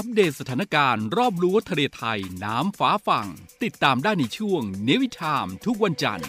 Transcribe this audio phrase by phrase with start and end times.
[0.00, 3.28] อัปเดตสถานการณ์รอบรู้ทะเลไทยน้ำฟ้าฝั่ง
[3.64, 6.28] ติดตามได้ในช่วงเนวิทามทุกวันจันทร์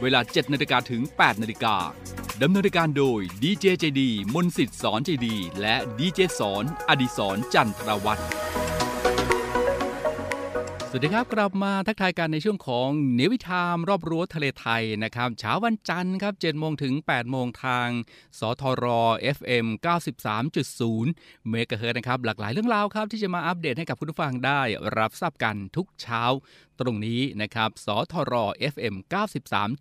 [0.00, 1.76] เวลา 7นาฬิกาถึง 8นาฬิกา
[2.42, 8.26] ดำเนินการโดยดีเจเจดีมนสิทธิ์สอนเจดี และดีเจสอนอดิสรจันทรวัฒน์
[10.96, 17.88] วัสดีครับกลับมาทักทายกันในช่วงของเนวิทามรอบรั้วทะเลไทยนะครับเช้าวันจันทร์ครับ7โมงถึง8โมงทาง
[18.38, 18.84] สทร
[19.36, 19.66] FM
[20.72, 24.60] 93.0 เมกะเฮิร์นะครับหลากหลายเรื่องราวครับที่จะมาอัปเดตให้กับคุณผู้ฟังได้
[24.98, 26.22] รับทราบกันทุกเช้า
[26.80, 28.34] ตรงนี้นะครับ สทร
[28.72, 28.94] FM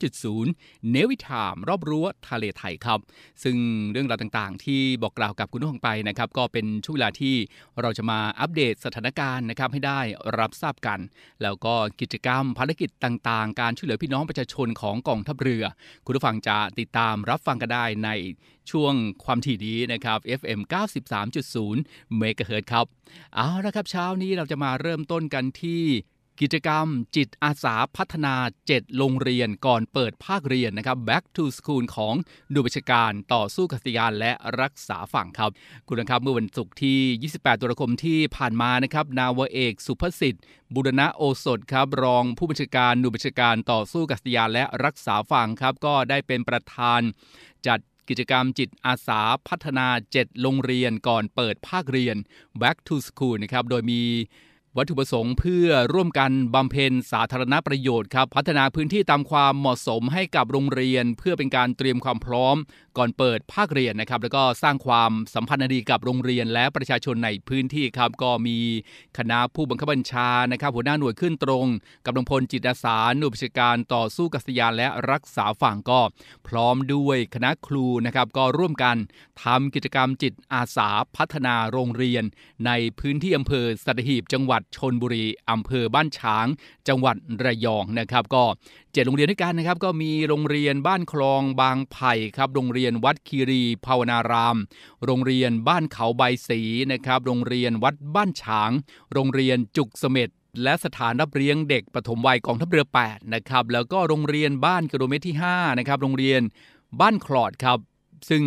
[0.01, 2.99] 93.0 เนวิทามรอบรั้วทะเลไทยครับ
[3.43, 3.57] ซึ่ง
[3.91, 7.35] เรื่องราวต่างๆ ที่บอกกล่าวกับคุณผู้ฟังไปนะครับ ก็เป็นช่วงเวลาที่
[7.81, 9.99] เราจะมาอัปเดตสถานการณ์นะครับให้ได้
[10.39, 10.99] รับทราบกัน
[11.43, 15.63] แล้วก็กิจกรรมภารกิจต่างๆ การช่วยเหลือพี่น้องประชาชนของกองทัพเรือ
[16.05, 18.09] คุณผู้ฟังจะติดตามรับฟังกันได้ใน
[18.71, 18.93] ช่วง
[19.25, 20.59] ความถี่นี้นะครับ FM
[21.39, 22.85] 93.0 เมกะเฮิรตครับ
[23.35, 25.83] เอาละครับเช้านี้เราจะมาเริ่มต้นกันที่
[26.41, 28.35] กิจกรรมจิตอาสาพัฒนา
[28.67, 32.15] 7 โรงเรียนก่อนเปิดภาคเรียนนะครับ Back to School ของ
[32.53, 34.31] ดูบัชการต่อสู้กัษยานและ
[34.61, 35.51] รักษาฝั่งครับ
[35.87, 40.43] คุณนะครับเมื่อวันศุกร์ที่ 28 ตุลาคมที่ผ่านมานะครับนาวเอกสุภสิทธิ์
[40.73, 47.01] บุรณะโอสถครับรองผู้บัญชาการดูบัชการต่อสู้กัษยานและรักษาฝั่งครับก็ได้เป็นประธาน
[47.67, 52.17] จัดกิจกรรมจิตอาสาพัฒนา 7 โรงเรียนก่อนเปิดภาคเรียน
[52.61, 54.03] Back to School นะครับโดยมี
[54.77, 62.55] วัตถุประสงค์เพื่อร่วมกันบำเพ็ญสาธารณประโยชน์ครับ พัฒนาพื้นที่ตามความเหมาะสมให้กับโรงเรียน เพื่อเป็นการเตรียมความพร้อม
[62.97, 68.57] ก่อนเปิดภาคเรียนนะครับ แล้วก็สร้างความสัมพันธ์ดีกับโรงเรียนและประชาชนในพื้นที่ครับ ก็มี
[69.17, 71.65] คณะผู้บังคับบัญชานะครับ หัวหน้าหน่วยขึ้นตรง
[72.05, 76.01] กำลังพลจิตอาสาหน่วยราชาการต่อสู้กัษยานและรักษาฝั่งก็
[76.47, 78.95] พร้อมด้วยคณะครูนะครับ ก็ร่วมกัน
[79.43, 82.23] ทำกิจกรรมจิตอาสาพัฒนาโรงเรียน
[82.65, 86.47] ในพื้นที่อำเภอสัตหีบจังหวัดชนบุรีอำเภอบ้านฉาง
[86.87, 88.43] จังหวัดระยองนะครับก็
[88.93, 94.57] เจ็ดโรงเรียนด้วยกันนะครับก็มีโรงเรียนบ้านคลองบางไผ่ครับโรงเรียนวัดคีรีภาวนาราม
[95.05, 96.61] โรงเรียนบ้านเขาใบสี
[96.91, 98.71] นะครับโรงเรียนวัดบ้านฉาง
[99.13, 100.29] โรงเรียนจุกเสม็ด
[100.63, 106.41] และสถานรับเลี้ยงเด็กปฐมวัยกองทัพเรือ8นะครับแล้วก็โรงเรียนบ้านกิโลเมตรที่5นะครับโรงเรียน
[107.01, 107.79] บ้านคลอดครับ
[108.29, 108.43] ซึ่ง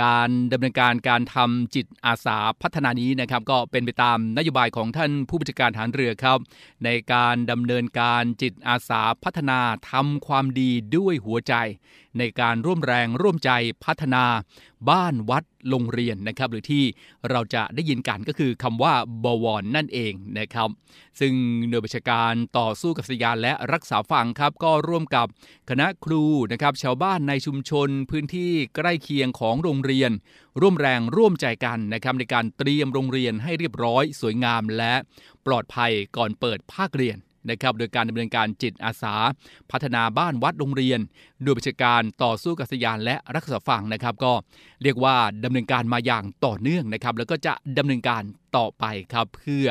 [0.00, 6.38] การดำเนินการการทำจิตอาสาพัฒนานี้นะครับ ก็เป็นไปตามนโยบายของท่านผู้บัญชาการฐานเรือครับ
[6.84, 9.60] ในการดำเนินการจิตอาสาพัฒนา
[9.90, 11.54] ทำความดีด้วยหัวใจ
[12.18, 13.50] ในการร่วมแรงร่วมใจ
[13.84, 14.24] พัฒนา
[14.90, 16.84] บ้านวัดโรงเรียนนะครับ หรือที่
[17.30, 18.94] เราจะได้ยินกันก็คือคำว่า
[19.24, 20.68] บวรนั่นเองนะครับ
[21.20, 21.32] ซึ่ง
[21.68, 25.26] หน่วยบัญชาการต่อสู้กับสยานและรักษาฝั่งครับ ก็ร่วมกับ
[25.70, 30.10] คณะครูนะครับ ชาวบ้านในชุมชนพื้นที่ใกล้เคียงของโรงเรียน
[30.60, 34.94] ร่วมแรงร่วมใจกันนะครับในการเตรียมโรงเรียนให้เรียบร้อย สวยงามและ
[35.46, 37.18] ปลอดภัยก่อนเปิดภาคเรียน
[37.50, 39.14] นะครับโดยการดำเนินการจิตอาสา
[39.70, 41.00] พัฒนาบ้านวัดโรงเรียน
[41.44, 44.32] ด้วยบัญชาการต่อสู้กัษยานและรักษาฝั่งนะครับ ก็
[44.82, 48.22] เรียกว่าดำเนินการมาอย่างต่อเนื่องนะครับ แล้วก็จะดำเนินการ
[48.56, 49.66] ต่อไปครับ เพื่อ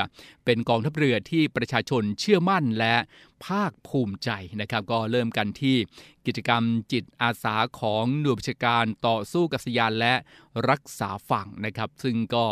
[0.45, 2.95] เป็นกองทัพเรือที่ประชาชนเชื่อมั่นและ
[3.45, 4.30] ภาคภูมิใจ
[4.62, 5.78] นะครับ ก็เริ่มกันที่
[6.25, 10.13] กิจกรรมจิตอาสาของหน่วยราชาการต่อสู้กัษยานและ
[10.69, 12.45] รักษาฝั่งนะครับ ซึ่งก็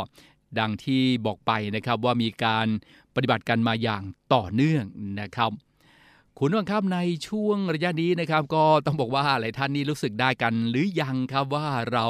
[0.59, 2.67] ดังที่บอกไปนะครับว่ามีการ
[3.15, 4.03] ปฏิบัติกันมาอย่าง
[4.33, 4.83] ต่อเนื่อง
[5.21, 5.51] นะครับ
[6.41, 12.07] คุณผู้ชมครับในช่วงระยะนี้นะครับ ก็ต้องบอกว่าหลายท่านนี้รู้สึกได้กัน หรือยังครับว่าเรา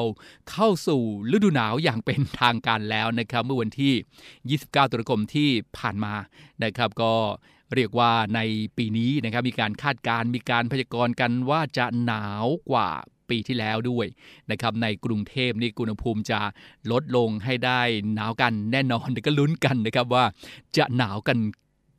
[0.52, 1.02] เข้าสู่
[1.36, 3.94] ฤดูหนาวอย่างเป็นทางการแล้วนะครับ เมื่อวันที่
[4.62, 6.14] 29ตุลาคมที่ผ่านมา
[6.64, 7.14] นะครับ ก็
[7.76, 8.40] เรียกว่าใน
[8.78, 12.90] ปีนี้นะครับมีการคาดการมีการพยากรณ์กันว่าจะหนาวกว่า
[13.30, 14.06] ปีที่แล้วด้วย
[14.52, 16.40] นะครับในกรุงเทพนี่อุณหภูมิจะ
[16.92, 17.82] ลดลงให้ได้
[18.16, 20.25] หนาวกันแน่นอนก็ลุ้นกันนะครับว่า
[20.78, 21.38] จะหนาวกัน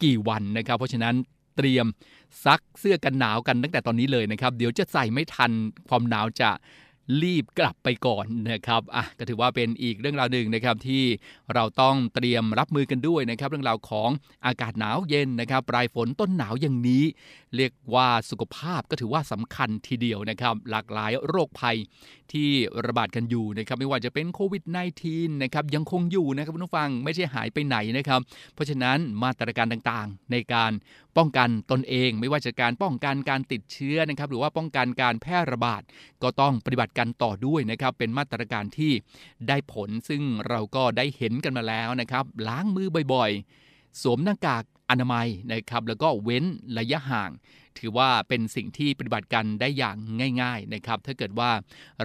[0.02, 1.16] กี่วันนะครับ เพราะฉะนั้น
[1.60, 1.86] เตรียม
[2.44, 5.50] ซักเสื้อกันหนาวกันตั้งแต่ตอนนี้เลยนะครับ เดี๋ยวจะใส่ไม่ทัน
[5.88, 6.50] ความหนาวจะ
[7.22, 11.02] รีบกลับไปก่อนนะครับอะก็ถือว่าเป็นอีกเรื่องราวหนึ่งนะครับที่
[11.54, 14.10] เราต้องเตรียมรับมือกันด้วยนะครับ เรื่องราวของ
[14.46, 17.04] อากาศหนาวเย็นนะครับปลายฝนต้นหนาวอย่างนี้
[17.56, 21.76] เรียกว่าสุขภาพก็ถือว่าสำคัญทีเดียวนะครับ หลากหลายโรคภัย
[22.34, 22.50] ที่
[22.86, 24.62] ระบาดกันอยู่นะครับไม่ว่าจะเป็นโควิด
[25.02, 28.20] -19 นะครับยังคงอยู่นะครับคุณผู้ฟังไม่ใช่หายไปไหนนะครับ
[28.54, 30.72] เพราะฉะนั้นมาตรการต่างๆ ในการ
[31.16, 35.82] ป้องกันตนเอง ไม่ว่าจะการป้องกันการติดเชื้อนะครับ หรือว่าป้องกันการแพร่ระบาด
[36.22, 38.92] ก็ต้องปฏิบัติกันต่อด้วยนะครับเป็นมาตรการที่
[39.48, 46.44] ได้ผลซึ่งเราก็ได้เห็นกันมาแล้วนะครับ ล้างมือบ่อยๆ สวมหน้ากากอนามัยนะครับแล้วก็เว้น
[46.78, 47.30] ระยะห่าง
[47.80, 49.96] ถือว่าเป็นสิ่งที่ปฏิบัติกันได้อย่าง
[50.42, 51.50] ง่าย ๆนะครับ ถ้าเกิดว่า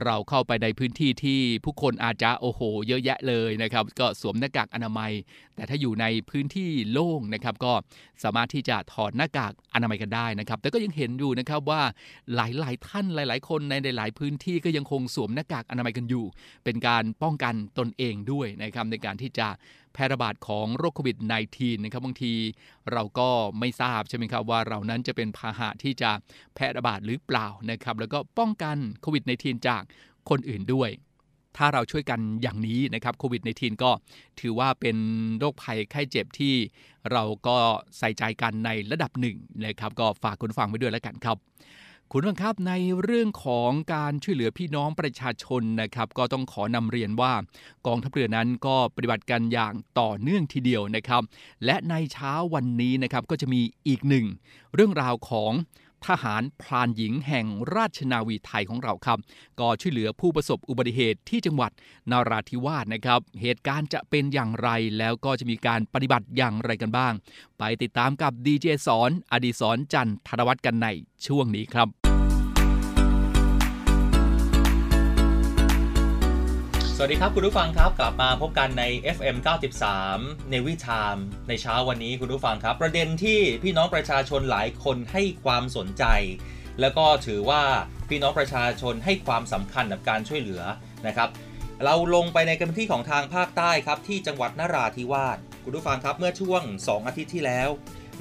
[0.03, 5.11] เราเข้าไปในพื้นที่ที่ผู้คนอาจจะโอ้โห เยอะแยะเลยนะครับ ก็สวมหน้ากากอนามัย
[5.55, 7.73] แต่ถ้าอยู่ในพื้นที่โล่งนะครับ ก็
[8.23, 11.81] สามารถที่จะถอดหน้ากากอนามัยกันได้นะครับ แต่ก็ยังเห็นอยู่นะครับว่า
[12.35, 16.25] หลายๆท่านหลาย ๆ คนในหลาย ๆ พื้นที่ก็ยังคงสวมหน้ากากอนามัยกันอยู่
[16.63, 19.49] เป็นการป้องกันตนเองด้วยนะครับในการที่จะ
[19.93, 21.17] แพร่ระบาดของโรคโควิด
[21.51, 22.33] -19 นะครับบางที
[22.91, 23.29] เราก็
[23.59, 26.11] ไม่ทราบใช่ไหมครับว่าเรานั้นจะเป็นพาหะที่จะ
[26.55, 29.81] แพร่ระบาดหรือเปล่านะครับแล้วก็ป้องกันโควิด -19 จาก
[30.29, 30.89] คนอื่นด้วย
[31.57, 33.91] ถ้าเราช่วยกันอย่างนี้นะครับโควิด -19 ก็
[34.39, 34.97] ถือว่าเป็น
[35.39, 36.53] โรคภัยไข้เจ็บที่
[37.11, 37.57] เราก็
[37.97, 41.37] ใส่ใจกันในระดับหนึ่งนะครับก็ฝากคุณฟังไว้ด้วยแล้วกันครับ
[42.11, 47.33] คุณผู้ชมครับในเรื่องของการช่วยเหลือพี่น้องประชาชนนะครับก็ต้องขอนำเรียนว่า
[47.87, 51.21] กองทัพเรือนั้นก็ปฏิบัติกันอย่างต่อเนื่องทีเดียวนะครับ
[51.65, 54.25] และในเช้าวันนี้นะครับก็จะมีอีกหนึ่ง
[54.75, 55.51] เรื่องราวของ
[56.07, 59.19] ทหารพรานหญิงแห่งราชนาวีไทยของเราครับ
[59.59, 61.71] ก็ช่วยเหลือผู้ประสบอุบัติเหตุที่จังหวัด
[62.11, 67.13] นาราธิวาสนะครับ เหตุการณ์จะเป็นอย่างไรแล้วก็จะมีการปฏิบัติอย่างไรกันบ้าง
[67.57, 70.87] ไปติดตามกับดีเจสอนอดีศรจันทรวัฒน์กันใน
[71.25, 72.04] ช่วงนี้ครับ
[76.97, 78.83] สวัสดีครับคุณผู้ฟังครับกลับมาพบกันใน
[79.15, 79.37] FM
[79.93, 81.15] 93ในวิชาม
[81.47, 86.03] ในเช้าวันนี้คุณผู้ฟังครับ ประเด็นที่พี่น้องประชาชนหลายคนให้ความสนใจ
[86.81, 87.63] แล้วก็ถือว่า
[88.09, 90.63] พี่น้องประชาชนให้ความสำคัญกับการช่วยเหลือ
[91.07, 91.29] นะครับ
[91.85, 97.69] เราลงไปในกันที่ของทางภาคใต้ครับที่จังหวัดนราธิวาสคุณผู้ฟังครับเมื่อช่วง 2 อาทิตย์ที่แล้ว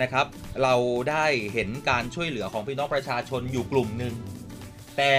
[0.03, 0.27] นะครับ
[0.63, 0.75] เรา
[1.11, 4.15] ได้เห็นการช่วยเหลือของพี่น้องประชาชนอยู่กลุ่มหนึ่ง
[4.97, 5.13] แต่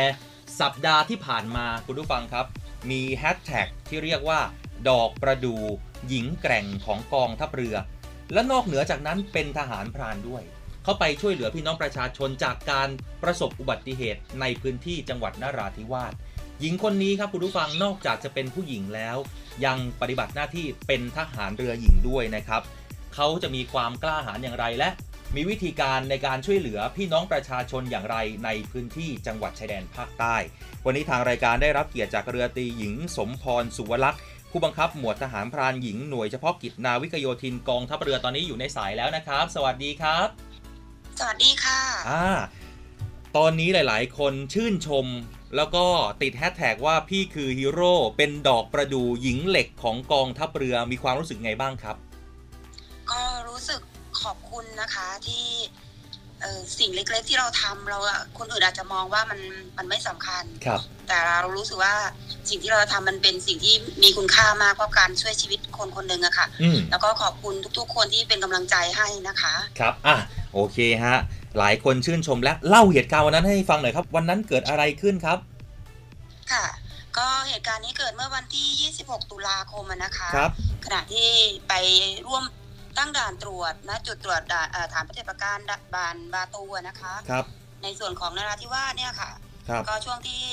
[0.61, 2.47] สัปดาห์ที่ผ่านมาคุณผู้ฟังครับ
[2.89, 4.39] มีแฮชแท็กที่เรียกว่า
[4.89, 5.55] ดอกประดู
[6.07, 7.75] หญิงแกร่งของกองทัพเรือ
[8.33, 10.43] และนอกเหนือจากนั้นเป็นทหารพรานด้วย
[10.83, 12.89] เข้าไปช่วยเหลือพี่น้องประชาชนจากการ
[13.23, 16.13] ประสบอุบัติเหตุในพื้นที่จังหวัดนราธิวาส
[16.61, 19.17] หญิงคนนี้ครับคุณผู้ฟังนอกจากจะเป็นผู้หญิงแล้ว
[19.65, 22.61] ยังปฏิบัติหน้าที่เป็นทหารเรือหญิงด้วยนะครับ
[23.15, 24.89] เขาจะมีความกล้าหาญอย่างไรและ
[25.35, 30.35] มีวิธีการในการช่วยเหลือพี่น้องประชาชนอย่างไรในพื้นที่จังหวัดชายแดนภาคใต้
[30.85, 40.27] วันนี้ทางรายการได้รับเกียรติจากเรือตีหญิงสมพรสุวลักษ์ผู้บังคับหมวดทหารพรานหญิงหน่วยเฉพาะกิจนาวิกโยธินกองทัพเรือตอนนี้อยู่ในสายแล้วนะครับ สวัสดีครับ
[41.19, 41.79] สวัสดีค่ะ
[42.09, 42.27] อ่า
[43.37, 45.05] ตอนนี้หลาย ๆ คนชื่นชม
[45.55, 45.85] แล้วก็
[46.21, 51.95] ติดแฮชแท็กว่าพี่คือฮีโร่เป็นดอกประดูหญิงเหล็กของกองทัพเรือมีความรู้สึกไงบ้างครับ
[54.25, 55.47] ขอบคุณนะคะที่
[56.41, 59.39] เอ่อสิ่งเล็ก ๆ ที่เราทำเราอะคนอื่นอาจจะมองว่ามัน
[59.77, 61.93] มันไม่สำคัญครับ แต่เรารู้สึกว่า
[62.49, 70.15] สิ่งที่เราทำมันเป็นสิ่งที่มีคุณค่ามากเพราะการช่วยชีวิตคนคนหนึ่งอะค่ะอืมแล้วก็ขอบคุณทุกๆ คนที่เป็นกำลังใจให้นะคะ ครับอะ
[70.53, 71.15] โอเคฮะ
[71.57, 75.37] หลายคนชื่นชมและเล่าเหตุการณ์วันนั้นให้ฟังหน่อยครับ วันนั้นเกิดอะไรขึ้นครับ
[76.51, 76.65] ค่ะ
[77.17, 80.51] ก็เหตุการณ์นี้เกิดเมื่อวันที่ 26 ตุลาคมอะนะคะครับ
[80.85, 81.29] ขณะที่
[81.67, 81.73] ไป
[82.27, 82.43] ร่วม
[82.97, 85.57] ตั้งด่านตรวจนะจุดตรวจด่านเอ่อฐานปฏิบัติการ
[85.93, 87.45] บานบาตูอะนะคะครับ
[87.83, 89.31] ในส่วนของนราธิวาสเนี่ยค่ะ
[89.69, 90.43] ครับก็ช่วงที่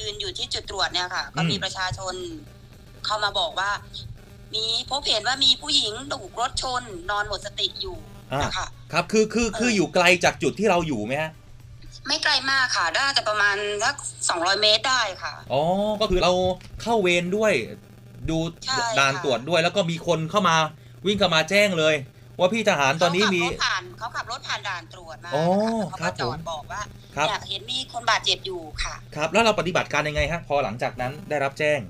[0.00, 2.14] ยืนอยู่ที่จุดตรวจเนี่ยค่ะ ก็อืมมีประชาชน
[3.06, 3.70] เข้ามาบอกว่า
[4.54, 7.96] มีพบเห็นว่ามีผู้หญิงถูกรถชนนอนหมดสติอยู่
[8.32, 11.30] อ่านะคะครับคือคือคือเออออยู่ไกลจากจุดที่เราอยู่ไหมฮะ
[12.06, 13.94] ไม่ไกลมากค่ะได้แต่ประมาณสัก
[14.28, 15.62] สองร้อยเมตรได้ค่ะอ๋อ
[16.00, 16.32] ก็คือเรา
[16.82, 17.52] เข้าเวรด้วย
[18.30, 20.56] ดูใช่ค่ะด่านตรวจด้วย แล้วก็มีคนเข้ามา
[21.06, 21.94] วิ่งเข้ามาแจ้งเลย
[22.38, 25.44] ว่าพี่ทหารตอนนี้มีเขาขับรถผ่านเขาขับรถผ่านด่านตรวจมาอ๋อ
[25.92, 26.82] นะคะแล้วเขาครับผมก็จอดบอกว่า
[27.16, 31.80] ครับอยากเห็นมีคนบาดเจ็บอยู่ค่ะ ครับ แล้วเราปฏิบัติการยังไงฮะพอหลังจากนั้นได้รับแจ้ง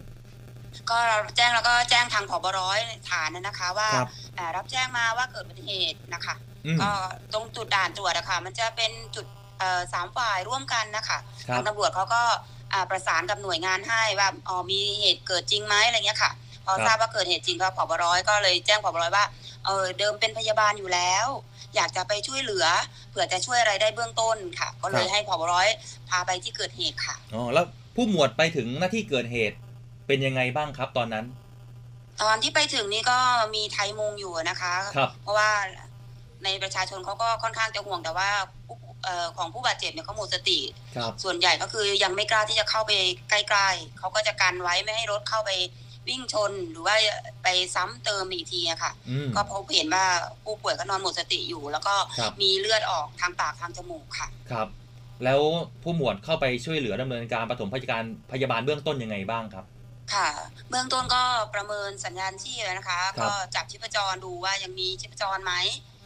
[0.90, 2.78] ก็เราแจ้งแล้วก็แจ้งทางผบร้อย
[3.11, 6.35] ฐานนะคะ ว่าครับเอ่อรับแจ้งมาว่าเกิดอุบัติเหตุนะคะ
[6.66, 6.90] อืมก็
[7.33, 9.26] ตรงจุดด่านตรวจอะค่ะมันจะเป็นจุด
[9.59, 12.23] เอ่อสามฝ่ายร่วมกันนะคะครัทาบงตำรวจเขาก็
[12.73, 16.33] อ่าประสานกับหน่วยงานให้ว่าอ๋อมีเหตุเกิดจริงไหมอะไรเงี้ยค่ะ
[16.64, 19.25] พอครับทราบว่าเกิดเหตุจริงก็ผบร้อยก็เลยแจ้งผบร้อยว่า
[19.66, 21.26] เออเดิมเป็นพยาบาลอยู่แล้ว
[21.75, 22.66] อยากจะไปช่วยเหลือ
[23.11, 25.69] เผื่อจะช่วยอะไรได้เบื้องต้นค่ะ ก็เลยให้ผบร้อย
[26.09, 29.57] พาไปที่เกิดเหตุค่ะอ๋อแล้วผู้หมวดไปถึงหน้าที่เกิดเหตุ
[30.07, 31.26] เป็นยังไงบ้างครับตอนนั้น
[32.23, 33.19] ตอนที่ไปถึงนี่ก็
[33.54, 35.50] มีไทยมุงอยู่นะคะครับเพราะว่า
[36.45, 38.31] ในประชาชนเขาก็ค่อนข้างจะห่วงแต่ว่า
[38.66, 40.59] ผู้เอ่อของผู้บาดเจ็บเนี่ยเขาหมดสติ
[40.97, 42.92] ครับส่วนใหญ่ก็คือยังไม่กล้าที่จะเข้าไป
[43.31, 45.50] ใกล้ๆเขาก็จะกันไว้ไม่ให้รถเข้าไป
[46.09, 46.97] วิ่งชนหรือว่า
[47.42, 50.06] ไปซ้ำเติมอีกทีอะค่ะอืมก็พบเห็นว่า
[50.44, 54.68] ผู้ป่วยก็นอนหมดสติอยู่ แล้วก็ครับมีเลือดออกทางปากทางจมูกค่ะ ครับ
[55.25, 55.40] แล้ว
[55.82, 59.64] ผู้หมวดเข้าไปช่วยเหลือดำเนินการปฐมพยาบาลพยาบาลเบื้องต้นยังไงบ้างครับ
[60.14, 60.28] ค่ะ
[60.71, 61.23] เบื้องต้นก็
[61.54, 65.54] ประเมินสัญญาณชีพนะคะครับก็จับชีพจรดูว่ายังมีชีพจรไหม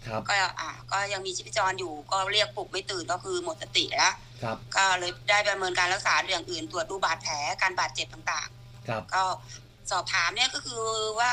[0.07, 8.49] ครับก็อ่าก็ยังมีชีพจรอยู่ก็เรียกปลุกไม่ตื่นก็คือหมดสติแล้วครับก็เลยได้ประเมินการรักษาอย่างอื่นตรวจดูบาดแผลการบาดเจ็บต่าง
[8.88, 9.25] ครับๆก็
[9.90, 10.83] สอบถามเนี่ยก็คือ
[11.21, 11.28] ว่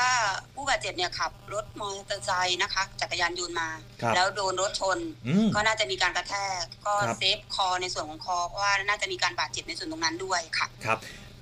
[0.54, 3.68] ผู้บาดเจ็บเนี่ยขับรถมอเตอร์ไซค์นะคะ จักรยานยนต์มา
[4.02, 10.98] ครับแล้วโดนรถชน อืม ก็น่าจะมีการกระแทก ก็ครับ เซฟคอในส่วนของคอเพราะว่าน่าจะมีการบาดเจ็บในส่วนตรงนั้นด้วยค่ะ ครับ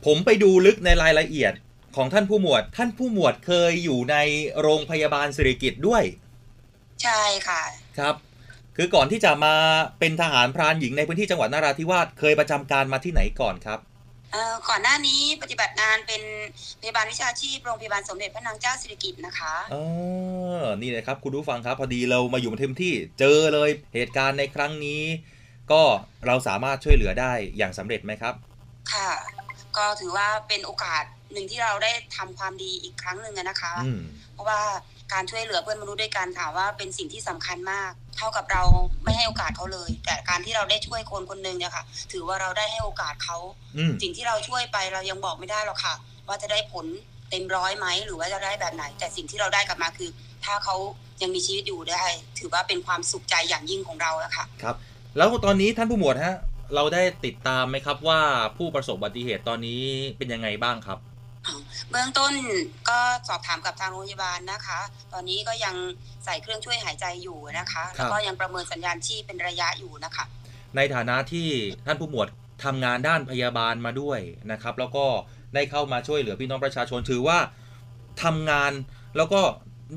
[0.07, 1.52] ผมไปดูลึกในรายละเอียด
[1.97, 4.16] ของท่านผู้หมวด ท่านผู้หมวดเคยอยู่ใน
[4.61, 6.02] โรงพยาบาลสิริกิตด้วย
[7.02, 7.62] ใช่ค่ะ
[7.99, 8.14] ครับ
[8.76, 9.54] คือก่อนที่จะมา
[9.99, 13.92] เป็นทหารพรานหญิงในพื้นที่จังหวัดนราธิวาสเคยประจำการมาที่ไหนก่อนครับเอ่อ
[14.69, 16.23] ก่อนหน้านี้ปฏิบัติงานเป็น
[16.81, 19.77] พยาบาลวิชาชีพโรงพยาบาลสมเด็จพระนางเจ้าสิริกิติ์นะคะเอ
[20.61, 25.03] อนี่เลยครับคุณผู้ฟังครับพอดีเรามาอยู่ในพื้นที่เจอเลยเหตุการณ์ในครั้งนี้
[25.73, 25.83] ก็
[26.27, 28.35] เราสามารถช่วยเหลือได้อย่างสำเร็จไหมครับ
[28.93, 29.11] ค่ะ
[29.77, 34.61] ก็ถือว่าเป็นโอกาสหนึ่งที่เราได้ทำความดีอีกครั้งหนึ่งอะนะคะอืมเพราะว่า
[35.12, 38.62] การช่วยเหลือเพื่อนมนุษย์ด้วยกันถามว่าเป็นสิ่งที่สำคัญมาก เท่ากับเรา
[39.04, 43.37] ไม่ให้โอกาสเขาเลย แต่การที่เราได้ช่วยคนคนหนึ่งเนี่ยค่ะ ถือว่าเราได้ให้โอกาสเขา
[43.76, 45.95] อืมสิ่งที่เราช่วยไปเรายังบอกไม่ได้หรอกค่ะ
[46.28, 46.87] ว่าจะได้ผล
[47.31, 50.11] เต็มร้อยไหมหรือว่าจะได้แบบไหน แต่สิ่งที่เราได้กลับมาคือ
[50.45, 50.76] ถ้าเขา
[51.23, 52.04] ยังมีชีวิตอยู่ได้
[52.38, 54.76] ถือว่าเป็นความสุขใจอย่างยิ่งของเราแล้วค่ะครับ
[55.16, 56.37] แล้วตอนนี้ท่านผู้หมวดฮะ
[56.75, 58.21] เราได้ติดตามไหมครับว่า
[58.57, 59.83] ผู้ประสบอุบัติเหตุตอนนี้
[60.16, 60.99] เป็นยังไงบ้างครับ
[61.91, 62.33] เบื้องต้น
[62.89, 62.99] ก็
[63.29, 64.81] สอบถามกับทางโรงพยาบาลนะคะ
[65.12, 65.75] ตอนนี้ก็ยัง
[66.25, 70.25] ใส่เครื่องช่วยหายใจอยู่นะคะ แล้วก็ยังประเมินสัญญาณชีพเป็นระยะอยู่นะคะ
[70.77, 71.49] ในฐานะที่
[71.87, 72.29] ท่านผู้หมวด
[72.65, 74.21] ทำงานด้านพยาบาลมาด้วย
[74.53, 75.07] นะครับ แล้วก็
[75.55, 77.39] ได้เข้ามาช่วยเหลือพี่น้องประชาชนถือว่า
[78.23, 78.73] ทำงาน
[79.17, 79.41] แล้วก็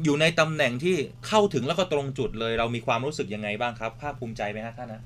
[0.03, 0.95] อยู่ในตำแหน่งที่
[1.27, 5.01] เข้าถึงแล้วก็ตรงจุดเลย เรามีความรู้สึกยังไงบ้างครับภาคภูมิใจไหมฮะท่านนะ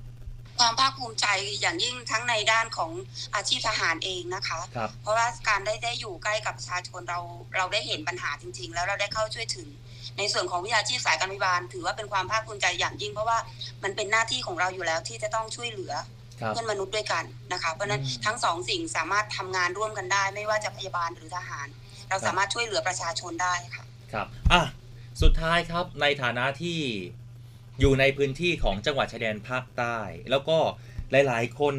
[0.59, 1.27] ความภาคภูมิใจ
[1.61, 2.91] อย่างยิ่งทั้งในด้านของ
[3.35, 7.19] อาชีพทหารเองนะคะครับเพราะว่าการได้ได้อยู่ใกล้กับประชาชนเรา
[7.55, 9.67] เราได้เห็นปัญหาจริง ๆ แล้วเราได้เข้าช่วยถึง
[10.17, 13.37] ในส่วนของวิชาชีพสายการพยาบาล ถือว่าเป็นความภาคภูมิใจอย่างยิ่ง เพราะว่า
[13.83, 15.93] มันเป็นหน้าที่ของเราอยู่แล้วที่จะต้องช่วยเหลือ
[16.41, 17.23] ครับเพื่อนมนุษย์ด้วยกัน
[17.53, 21.67] นะคะเพราะฉะนั้นอืมทั้งสองสิ่งสามารถทำงานร่วมกันได้ ไม่ว่าจะพยาบาลหรือทหาร
[22.09, 24.61] เราสามารถช่วยเหลือประชาชนได้ค่ะครับอะ
[25.21, 26.79] สุดท้ายครับในฐานะที่
[27.79, 29.98] อยู่ในพื้นที่ของจังหวัดชายแดนภาคใต้
[30.31, 30.57] แล้วก็
[31.12, 31.75] หลาย ๆ คน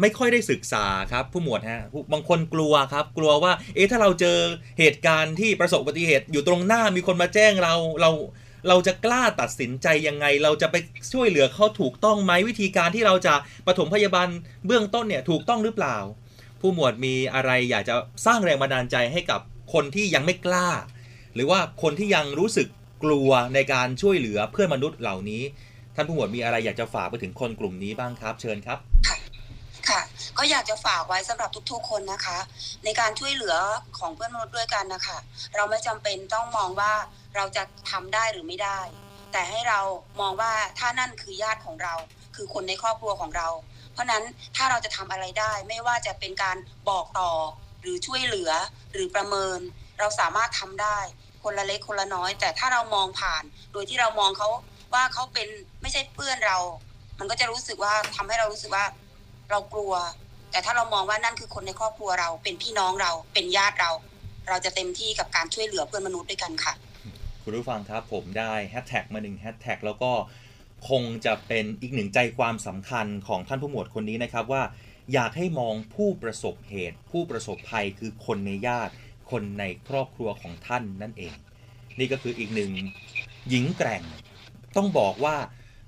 [0.00, 4.38] ไม่ค่อยได้ศึกษาครับผู้หมวดฮะบางคนกลัวครับ กลัวว่า เอ๊ะถ้าเราเจอ
[4.78, 8.10] เหตุการณ์ที่ประสบอุบัติเหตุอยู่ตรงหน้ามีคนมาแจ้งเราเรา
[8.68, 10.76] เราจะกล้าตัดสินใจยังไง เราจะไป
[11.12, 13.34] ช่วยเหลือเขาถูกต้องไหมวิธีการที่เราจะ
[13.66, 14.28] ปฐมพยาบาล
[14.66, 15.96] เบื้องต้นเนี่ยถูกต้องหรือเปล่า
[16.60, 17.94] ผู้หมวดมีอะไรอยากจะ
[18.26, 19.40] สร้างแรงบันดาลใจให้กับ
[19.72, 20.68] คนที่ยังไม่กล้า
[21.34, 22.68] หรือว่าคนที่ยังรู้สึก
[23.04, 25.42] กลัวในการช่วยเหลือเพื่อนมนุษย์เหล่านี้
[25.94, 28.78] ท่านผู้หมวดมีอะไรอยากจะฝากไปถึงคนกลุ่มนี้บ้างครับ เชิญครับ
[29.88, 30.00] ค่ะ
[30.38, 32.38] ก็อยากจะฝากไว้สำหรับทุกๆคนนะคะ
[32.84, 33.56] ในการช่วยเหลือ
[33.98, 35.18] ของเพื่อนมนุษย์ด้วยกันนะคะ
[35.56, 36.92] เราไม่จำเป็นต้องมองว่า
[37.36, 38.80] เราจะทำได้หรือไม่ได้
[39.32, 39.80] แต่ให้เรา
[40.20, 41.94] มองว่าถ้านั่นคือญาติของเรา
[42.36, 43.48] คือคนในครอบครัวของเรา
[43.92, 44.24] เพราะฉะนั้น
[44.56, 46.56] ถ้าเราจะทำอะไรได้ ไม่ว่าจะเป็นการ
[46.88, 47.32] บอกต่อ
[47.82, 48.50] หรือช่วยเหลือ
[48.92, 49.58] หรือประเมิน
[49.98, 50.98] เราสามารถทำได้
[51.44, 54.48] คนละเล็กคนละน้อย แต่ถ้าเรามองผ่าน โดยที่เรามองเขา
[54.94, 55.48] ว่าเขาเป็น
[55.82, 56.58] ไม่ใช่เพื่อนเรา
[57.18, 58.84] มันก็จะรู้สึกว่าทำให้เรารู้สึกว่า
[59.50, 59.92] เรากลัว
[60.50, 63.90] แต่ถ้าเรามองว่านั่นคือคนในครอบครัวเรา เป็นพี่น้องเรา เป็นญาติเรา
[64.48, 66.72] เราจะเต็มที่กับการช่วยเหลือเพื่อนมนุษย์ด้วยกันค่ะ
[67.42, 70.12] คุณผู้ฟังครับผมได้แฮชแท็กมาหนึ่งแฮชแท็กแล้วก็
[70.88, 74.62] คงจะเป็นอีกหนึ่งใจความสำคัญของท่านผู้หมวดคนนี้นะครับว่า
[75.12, 78.92] อยากให้มองผู้ประสบเหตุ ผู้ประสบภัยคือคนในญาติ
[79.30, 81.34] คนในครอบครัวของท่านนั่นเอง
[81.98, 82.70] นี่ก็คืออีกหนึ่ง
[83.48, 84.02] หญิงแกร่ง
[84.76, 85.36] ต้องบอกว่า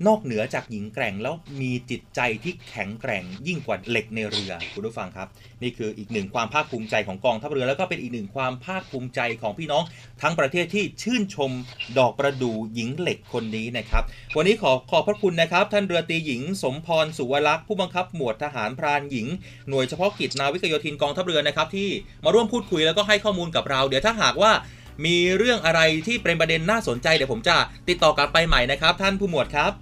[0.06, 5.28] นอกเหนือจากหญิงแกร่งแล้วมีจิตใจที่แข็งแกร่งยิ่งกว่าเหล็กในเรือคุณผู้ฟังครับ
[5.62, 9.82] นี่คืออีกหนึ่งความภาคภูมิใจของกองทัพเรือ แล้วก็เป็นอีกหนึ่งความภาคภูมิใจของพี่น้อง
[10.22, 11.50] ทั้งประเทศที่ชื่นชม
[11.98, 14.02] ดอกประดู่หญิงเหล็กคนนี้นะครับ
[14.37, 19.26] วันนี้ขอขอบพระคุณนะครับ ท่านเรือตีหญิง สมพรสุวรักษ์ผู้บังคับหมวดทหารพรานหญิง
[19.68, 21.88] หน่วยเฉพาะกิจนาวิกโยธินกองทัพเรือนะครับที่
[22.24, 24.52] มาร่วมพูดคุยแล้วก็ให้ข้อมูลกับเรา เดี๋ยวถ้าหากว่า
[25.04, 27.56] มีเรื่องอะไรที่เป็นประเด็นน่าสนใจเดี๋ยวผมจะ
[27.88, 29.72] ติดต่อกลับไปใหม่นะครับ ท่านผู้หมวดครับ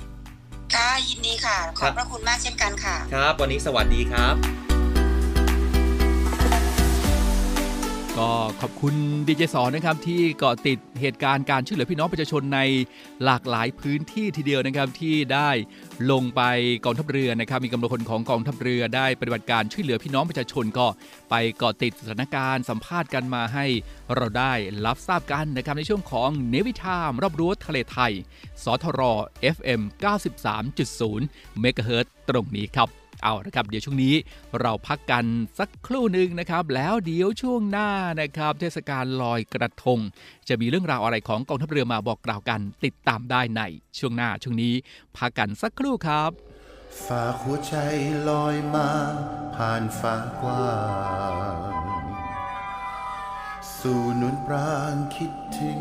[0.74, 4.73] ค่ะยินดีค่ะ ขอบพระคุณมากเช่นกันค่ะ ครับ วันนี้สวัสดีครับ
[8.18, 8.94] ก็ขอบคุณ
[9.28, 12.60] ดีเจสอนนะครับที่เกาะติดเหตุการณ์การช่วยเหลือพี่น้องประชาชนใน
[13.24, 15.50] หลากหลายพื้นที่ทีเดียวนะครับที่ได้
[16.10, 16.42] ลงไป
[16.84, 20.86] กองทัพเรือนะครับมีกำลังคนของกองทัพเรือได้ปฏิบัติการช่วยเหลือพี่น้องประชาชนก็
[21.30, 23.66] ไปเกาะติดสถานการณ์สัมภาษณ์กันมาให้
[24.14, 24.52] เราได้
[24.86, 28.12] รับทราบกันนะครับในช่วงของเนวิทามรอบรั้วทะเลไทย
[28.64, 29.00] สทร
[29.56, 29.80] FM
[30.84, 34.14] 93.0 เมกะเฮิรตตรงนี้ครับ เอาละครับ เดี๋ยวช่วงนี้
[34.60, 35.24] เราพักกัน
[35.58, 39.98] สักครู่หนึ่งนะครับ แล้วเดี๋ยวช่วงหน้านะครับ เทศกาลลอยกระทง
[40.48, 43.62] จะมีเรื่องราวอะไรของกองทัพเรือมาบอกกล่าวกัน ติดตามได้ใน
[43.98, 44.74] ช่วงหน้าช่วงนี้
[45.16, 46.30] พักกันสักครู่ครับ
[47.06, 47.74] ฝากหัวใจ
[48.28, 48.88] ลอยมา
[49.54, 50.68] ผ่านฟ้ากว้า
[51.64, 51.66] ง
[53.78, 55.78] สู่นุนปรางคิดถึง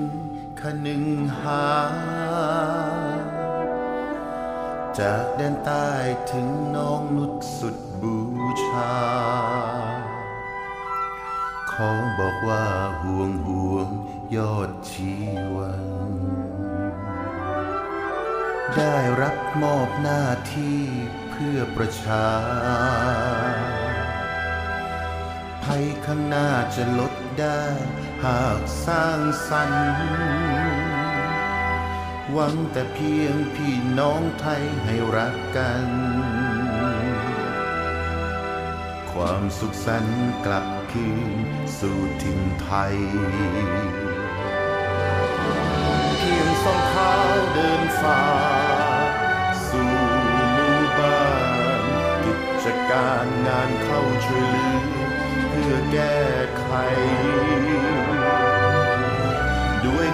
[0.59, 1.03] คนึง
[1.39, 1.63] หา
[4.99, 5.89] จากแดนใต้
[6.31, 8.17] ถึงน้องนุดสุดบู
[8.65, 8.95] ชา
[11.71, 12.65] ขอบอกว่า
[13.01, 13.87] ห่วงห่วง
[14.35, 15.11] ยอดชี
[15.53, 15.85] วัน
[18.75, 20.81] ได้รับมอบหน้าที่
[21.29, 22.27] เพื่อประชา
[25.63, 27.63] ภัยข้างหน้าจะลดได้
[28.23, 30.62] หากสร้างสรรค์
[32.33, 35.87] หวังแต่เพียงพี่น้องไทยให้รักกัน
[39.11, 41.37] ความสุขสันต์กลับคืน
[41.77, 42.95] สู่ถิ่นไทย
[46.17, 47.13] เพียงสองขา
[47.53, 48.23] เดินฝ่า
[49.67, 49.91] สู่
[50.53, 51.25] หมู่บ้า
[51.81, 51.83] น
[52.23, 54.77] กิจการงานเข้าช่วยเหลือ
[55.49, 56.21] เพื่อแก้
[56.59, 56.67] ไข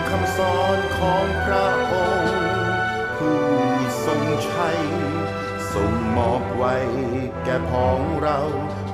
[0.09, 2.39] คำสอนของพระองค์
[3.17, 3.41] ผู้
[4.05, 4.79] ทรงชัย
[5.73, 6.75] ทรงมอบไว้
[7.43, 8.39] แก่พ้องเรา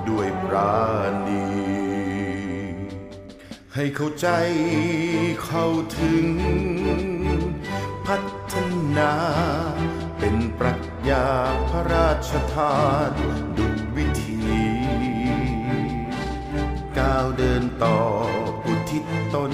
[0.09, 0.77] ด้วยปรา
[1.27, 1.45] ณี
[3.73, 4.27] ให้เข้าใจ
[5.45, 5.67] เข้า
[5.99, 6.27] ถึง
[8.05, 8.17] พั
[8.53, 8.55] ฒ
[8.97, 9.13] นา
[10.19, 11.25] เป็นปรัชญา
[11.69, 12.77] พระราชทา
[13.09, 13.13] น
[13.57, 14.43] ดุจวิธี
[16.97, 17.99] ก้าวเดินต่อ
[18.65, 19.53] อุทิศตน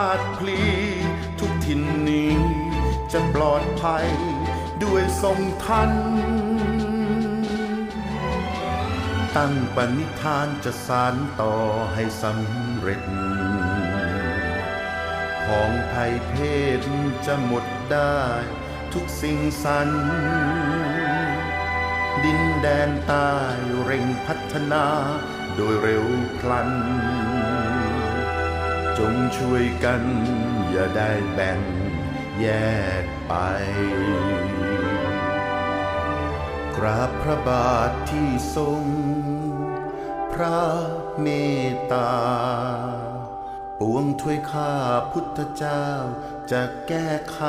[0.00, 0.62] าติพลี
[1.38, 2.34] ทุกทินนี้
[3.12, 4.06] จะปลอดภัย
[4.82, 5.90] ด้วยทรงทัน
[9.36, 11.54] ตั้งปณิธานจะสานต่อ
[11.94, 13.02] ให้สำเร็จ
[15.46, 16.32] ของภัยเพ
[16.80, 16.82] ศ
[17.26, 18.20] จะหมดได้
[18.92, 19.88] ทุกสิ่งสรร
[22.24, 23.32] ดินแดนใต้
[23.84, 24.86] เร่งพัฒนา
[25.54, 26.06] โดยเร็ว
[26.38, 26.70] พลัน
[28.98, 30.02] จงช่วยกัน
[30.70, 31.60] อย่าได้แบ่ง
[32.40, 32.46] แย
[33.02, 33.34] กไป
[36.76, 38.82] กราบพระบาทที่ทรง
[40.32, 40.62] พระ
[41.20, 41.26] เม
[41.68, 42.14] ตตา
[43.78, 44.74] ปวงถ้วยข้า
[45.12, 45.86] พุทธเจ้า
[46.50, 47.40] จะแก้ไข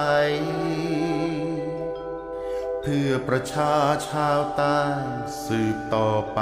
[2.81, 3.75] เพื่อประชา
[4.09, 4.81] ชาวใต้
[5.45, 6.41] สืบต่อไป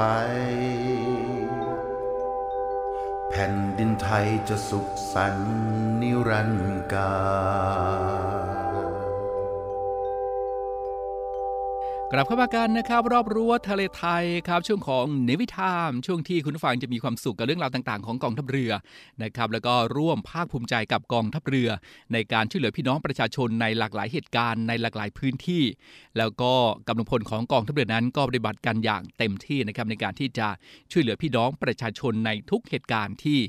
[3.39, 5.51] แผ่นดินไทยจะสุขสันต์
[6.01, 7.13] นิรันดร์กา
[8.25, 8.26] ล
[12.13, 18.71] กลับเข้ามากันนะครับ รอบรั้วทะเลไทยครับช่วงของเนวิทามช่วงที่คุณฟังจะมีความสุขกับเรื่องราวต่างๆ ของกองทัพเรือ
[19.23, 21.69] นะครับแล้วก็ร่วมภาคภูมิใจกับกองทัพเรือ
[22.13, 25.63] ในการช่วยเหลือพี่น้องประชาชนในหลากหลายเหตุการณ์ในหลากหลายพื้นที่
[26.17, 26.53] แล้วก็
[26.87, 30.47] กำลังพลของกองทัพเรือนั้นก็ปฏิบัติกันอย่างเต็มที่นะครับในการที่จะ
[30.91, 33.39] ช่วยเหลือพี่น้องประชาชนในทุกเหตุการณ์ที่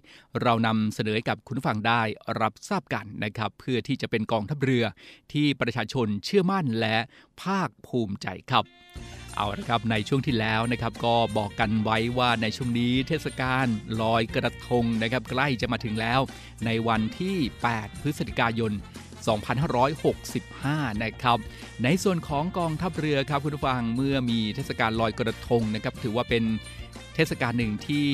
[0.42, 2.02] เรานำเสนอให้กับคุณฟังได้
[2.40, 4.84] รับทราบกันนะครับเพื่อที่จะเป็นกองทัพเรือ
[5.32, 6.96] ที่ประชาชนเชื่อมั่นและ
[7.42, 8.64] ภาคภูมิใจครับ
[9.36, 13.66] เอาละครับในช่วงที่แล้วนะครับ ก็บอกกันไว้ว่าในช่วงนี้เทศกาล
[14.02, 16.20] ลอยกระทงนะครับ ใกล้จะมาถึงแล้ว
[16.66, 17.36] ในวันที่
[17.72, 18.72] 8 พฤศจิกายน
[20.06, 21.38] 2565 นะครับ
[21.84, 26.44] ในส่วนของกองทัพเรือครับคุณผู้ฟังเมื่อมีเทศกาลลอยกระทงนะครับ ถือว่าเป็น
[27.14, 28.06] เทศกาลหนึ่งที่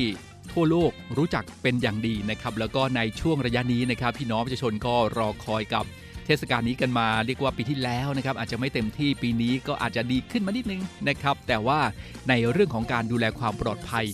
[0.52, 5.84] ทั่วโลกรู้จักเป็นอย่างดีนะครับ แล้วก็ในช่วงระยะนี้นะครับ พี่น้องประชาชนก็รอคอยกับ
[6.26, 11.80] เทศกาลนี้กันมาเรียกว่าปีที่แล้วนะครับอาจจะไม่เต็มที่ปีนี้ก็อาจจะดีขึ้นมานิดนึงนะครับแต่ว่า
[12.28, 14.06] ในเรื่องของการดูแลความปลอดภัย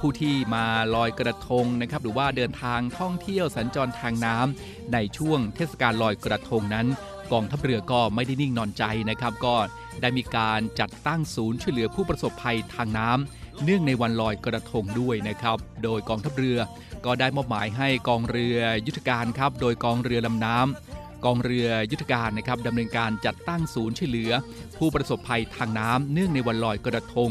[0.00, 6.86] ผู้ที่มาลอยกระทงนะครับหรือว่าเดินทางท่องเที่ยวสัญจรทางน้ำในช่วงเทศกาลลอยกระทงนั้น
[7.32, 9.56] กองทัพเรือก็ไม่ได้นิ่งนอนใจนะครับก็
[10.00, 16.58] ได้มีการจัดตั้งศูนย์ช่วยเหลือผู้ประสบภัยทางน้ำเนื่องในวันลอยกระทงด้วยนะครับ โดยกองทัพเรือ
[17.04, 24.32] ก็ได้มอบหมายให้กองเรือยุทธการครับ โดยกองเรือลำน้ำ กองเรือยุทธการนะครับดำเนินการจัดตั้งศูนย์ช่วยเหลือ
[24.78, 27.30] ผู้ประสบภัยทางน้ำเนื่องในวันลอยกระทง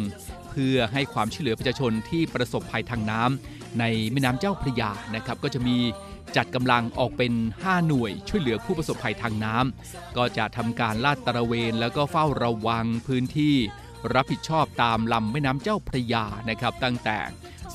[0.50, 5.78] เพื่อให้ความช่วยเหลือประชาชนที่ประสบภัยทางน้ำในแม่น้ำเจ้าพระยานะครับก็จะมี
[6.36, 13.56] จัดกำลังออกเป็น 5 หน่วยช่วยเหลือผู้ประสบภัยทางน้ำก็จะทำการลาดตระเวน แล้วก็เฝ้าระวังพื้นที่
[14.14, 17.18] รับผิดชอบตามลำแม่น้ำเจ้าพระยานะครับ ตั้งแต่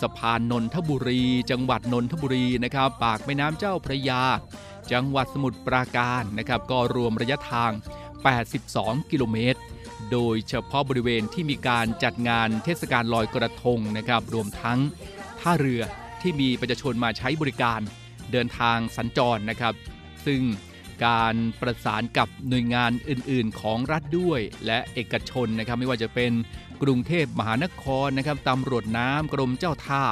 [0.01, 4.23] สะพานนนทบุรี จังหวัดนนทบุรีนะครับ ปากแม่น้ำเจ้าพระยา
[4.93, 7.73] จังหวัดสมุทรปราการนะครับ ก็รวมระยะทาง
[8.43, 9.61] 82 กิโลเมตร
[10.13, 14.79] โดยเฉพาะบริเวณที่มีการจัดงานเทศกาลลอยกระทงนะครับ รวมทั้ง
[15.41, 15.83] ท่าเรือ
[16.23, 17.81] ที่มีประชาชนมาใช้บริการ
[18.33, 19.75] เดินทางสัญจรนะครับ
[20.27, 20.43] ซึ่ง
[21.07, 26.33] การประสานกับหน่วยงานอื่น ๆ ของรัฐด้วย และเอกชนนะครับ ไม่ว่าจะเป็น
[26.83, 30.05] กรุงเทพมหานครนะครับตำรวจน้ำกรมเจ้าท่า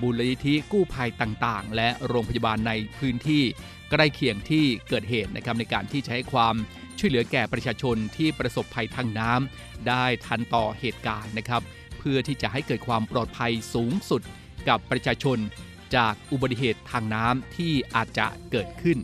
[0.00, 3.44] บูรณิธิกู้ภัยต่าง ๆ และโรงพยาบาลในพื้นที่
[3.90, 6.54] ใกล้เคียงที่เกิดเหตุนะครับในการที่จะให้ความ
[6.98, 11.62] ช่วยเหลือแก่ประชาชนที่ประสบภัยทางน้ำได้ทันต่อเหตุการณ์นะครับ
[11.98, 14.22] เพื่อที่จะให้เกิดความปลอดภัยสูงสุด
[14.68, 15.38] กับประชาชน
[15.96, 18.98] จากอุบัติเหตุทางน้ำที่อาจจะเกิดขึ้น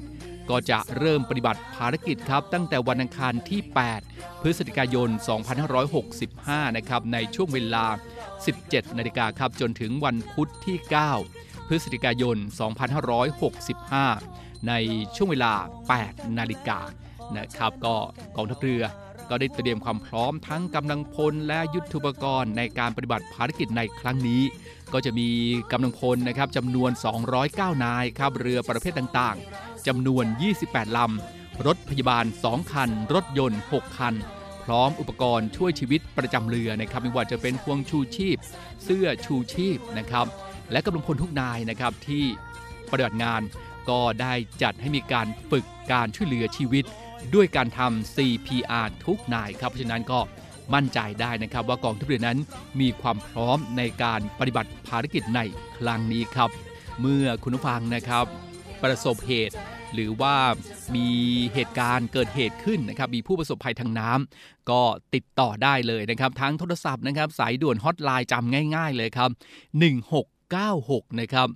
[0.50, 3.60] ก็จะเริ่มปฏิบัติภารกิจครับ ตั้งแต่วันอังคารที่
[4.02, 5.08] 8 พฤศจิกายน
[5.92, 7.86] 2565 นะครับในช่วงเวลา
[8.42, 10.76] 17 นาฬิกาครับจนถึงวันพุธที่
[11.24, 12.36] 9 พฤศจิกายน
[13.40, 14.72] 2565 ใน
[15.16, 15.52] ช่วงเวลา
[15.96, 16.80] 8 นาฬิกา
[17.38, 17.94] นะครับก็
[18.36, 18.82] กองทัพเรือ
[19.28, 24.42] ก็ได้เตรียมความพร้อมทั้งกำลังพลและยุทธุปกรณ์ในการปฏิบัติภารกิจในครั้งนี้
[24.92, 25.28] ก็จะมี
[25.72, 26.90] กำลังพลนะครับจำนวน
[27.36, 30.24] 209 นายครับเรือประเภทต่างๆจำนวน
[30.60, 34.14] 28 ลำ รถพยาบาล 2 คัน รถยนต์ 6 คัน
[34.64, 38.36] พร้อมอุปกรณ์ช่วยชีวิตประจำเรือนะครับไม่ว่าจะเป็นพวงชูชีพ
[38.84, 40.26] เสื้อชูชีพนะครับ
[40.72, 42.24] และกำลังพลทุกนายนะครับที่
[42.90, 43.40] ปฏิบัติงาน
[43.90, 46.84] ก็ได้จัดให้มีการฝึกการช่วยเหลือชีวิต
[47.34, 50.20] ด้วยการทำ CPR ทุกนายครับ เพราะฉะนั้นก็
[50.74, 52.38] มั่นใจได้นะครับ ว่ากองทัพเรือนั้น
[52.80, 55.40] มีความพร้อมในการปฏิบัติภารกิจใน
[55.78, 56.50] ครั้งนี้ครับ
[57.00, 58.24] เมื่อคุณผู้ฟังนะครับ
[58.82, 59.56] ประสบเหตุ
[59.94, 60.36] หรือว่า
[60.96, 61.08] มี
[61.54, 64.82] เหตุการณ์เกิดเหตุขึ้นนะครับ มีผู้ประสบภัยทางน้ำก็
[65.14, 69.30] ติดต่อได้เลยนะครับ ทั้งโทรศัพท์นะครับ สายด่วนฮอตไลน์จำง่าย ๆ เลยครับ
[70.44, 71.48] 1696 นะครับ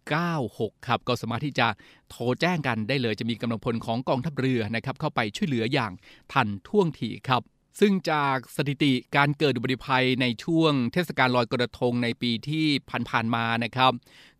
[0.00, 1.68] 96 ครับ ก็สามารถที่จะ
[2.10, 5.92] โทรแจ้งกันได้เลย จะมีกำลังพลของกองทัพเรือนะครับเข้าไปช่วยเหลืออย่าง
[6.32, 7.42] ทันท่วงทีครับ
[7.80, 12.66] ซึ่งจากสถิติการเกิดอุบัติภัยในช่วงเทศกาลลอยกระทงในปีที่
[13.10, 13.92] ผ่านๆมานะครับ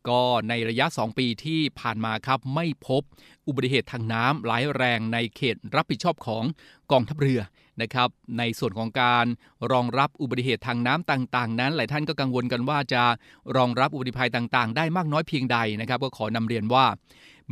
[0.09, 3.03] ก็ในระยะ 2 ปีที่ผ่านมาครับ ไม่พบ
[3.47, 6.45] อุบัติเหตุทางน้ำร้ายแรงในเขตรับผิดชอบของ
[6.93, 7.41] กองทัพเรือ
[7.83, 9.27] นะครับ ในส่วนของการ
[9.73, 13.03] รองรับอุบัติเหตุทางน้ำต่างๆ นั้น หลายท่านก็กังวลกันว่าจะ
[13.57, 16.85] รองรับอุบัติภัยต่างๆ ได้มากน้อยเพียงใดนะครับ ก็ขอนำเรียนว่า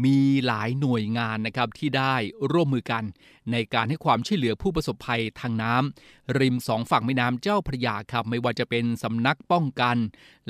[0.04, 2.14] มีหลายหน่วยงานนะครับที่ได้
[2.52, 3.04] ร่วมมือกัน
[3.52, 9.96] ในการให้ความช่วยเหลือผู้ประสบภัยทางน้ำริมสองฝั่งแม่น้ำเจ้าพระยาครับ ไม่ว่าจะเป็นสำนักป้องกัน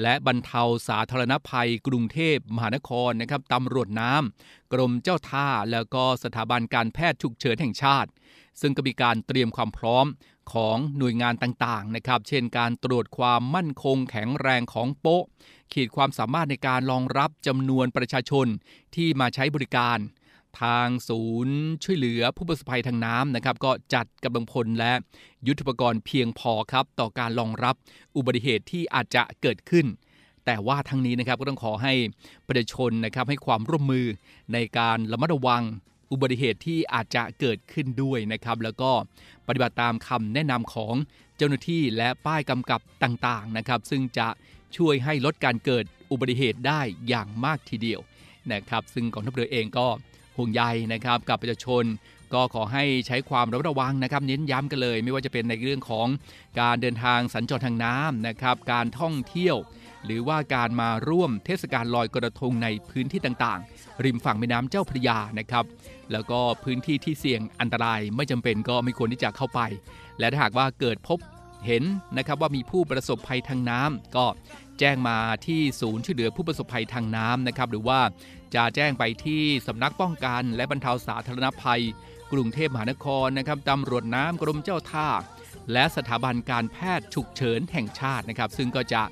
[0.03, 8.11] และบรรเทาสาธารณภัย กรุงเทพมหานครนะครับตำรวจน้ำกรมเจ้าท่าแล้วก็สถาบันการแพทย์ฉุกเฉินแห่งชาติ
[8.61, 10.07] ซึ่งก็มีการเตรียมความพร้อม
[10.53, 15.25] ของหน่วยงานต่างๆนะครับเช่นการตรวจความมั่นคงแข็งแรงของโป๊ะ
[15.73, 18.47] ขีดความสามารถในการรองรับจำนวนประชาชน
[18.95, 19.99] ที่มาใช้บริการ
[20.63, 24.93] ทางศูนย์ช่วยเหลือผู้ประสบภัยทางน้ำนะครับ ก็จัดกำลังพลและ
[25.47, 27.75] ยุทธปกรณ์เพียงพอครับ ต่อการรองรับ
[28.17, 29.87] อุบัติเหตุที่อาจจะเกิดขึ้น
[30.45, 31.95] แต่ว่าทั้งนี้นะครับก็ต้องขอให้
[32.47, 34.07] ประชาชนนะครับให้ความร่วมมือ
[34.53, 35.63] ในการระมัดระวัง
[36.13, 38.91] อุบัติเหตุที่อาจจะเกิดขึ้นด้วยนะครับ แล้วก็
[39.49, 40.95] ปฏิบัติตามคำแนะนำของ
[41.37, 44.29] เจ้าหน้าที่และป้ายกำกับต่างๆนะครับ ซึ่งจะ
[44.77, 48.01] ช่วยให้ลดการเกิดอุบัติเหตุได้อย่างมากทีเดียว
[48.53, 49.87] นะครับ ซึ่งกองทัพเรือเองก็
[50.37, 51.85] ห่วงใยนะครับกับประชาชน
[52.35, 56.07] ก็ขอให้ใช้ความระมัดระวังนะครับ เน้นย้ำกันเลย ไม่ว่าจะเป็นในเรื่องของ
[56.61, 59.57] การเดินทางสัญจรทางน้ำนะครับ การท่องเที่ยว
[60.05, 65.65] หรือว่าการมาร่วมเทศกาลลอยกระทงในพื้นที่ต่างๆ ริมฝั่งแม่น้ำเจ้าพระยานะครับ
[66.13, 69.61] แล้วก็พื้นที่ที่เสี่ยงอันตรายไม่จำเป็นก็ไม่ควรที่จะเข้าไป
[70.19, 71.19] และถ้าหากว่าเกิดพบ
[71.67, 71.85] เห็น
[72.17, 74.27] นะครับว่ามีผู้ประสบภัยทางน้ำก็
[74.79, 78.01] แจ้งมาที่ศูนย์ช่วยเหลือผู้ประสบภัยทางน้ำนะครับหรือว่า
[78.55, 81.83] จะแจ้งไปที่สำนักป้องกันและบรรเทาสาธารณภัย
[82.33, 85.09] กรุงเทพมหานครนะครับตำรวจน้ำกรมเจ้าท่า
[85.73, 89.03] และสถาบันการแพทย์ฉุกเฉินแห่งชาตินะครับ ซึ่งก็จะ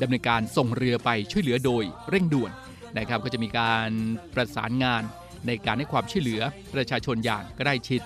[0.00, 2.50] ดำเนินการส่งเรือไปช่วยเหลือโดยเร่งด่วน
[2.98, 3.90] นะครับ ก็จะมีการ
[4.34, 5.02] ประสานงาน
[5.46, 6.42] ในการให้ความช่วยเหลือ
[6.74, 8.00] ประชาชนอย่างใกล้ชิด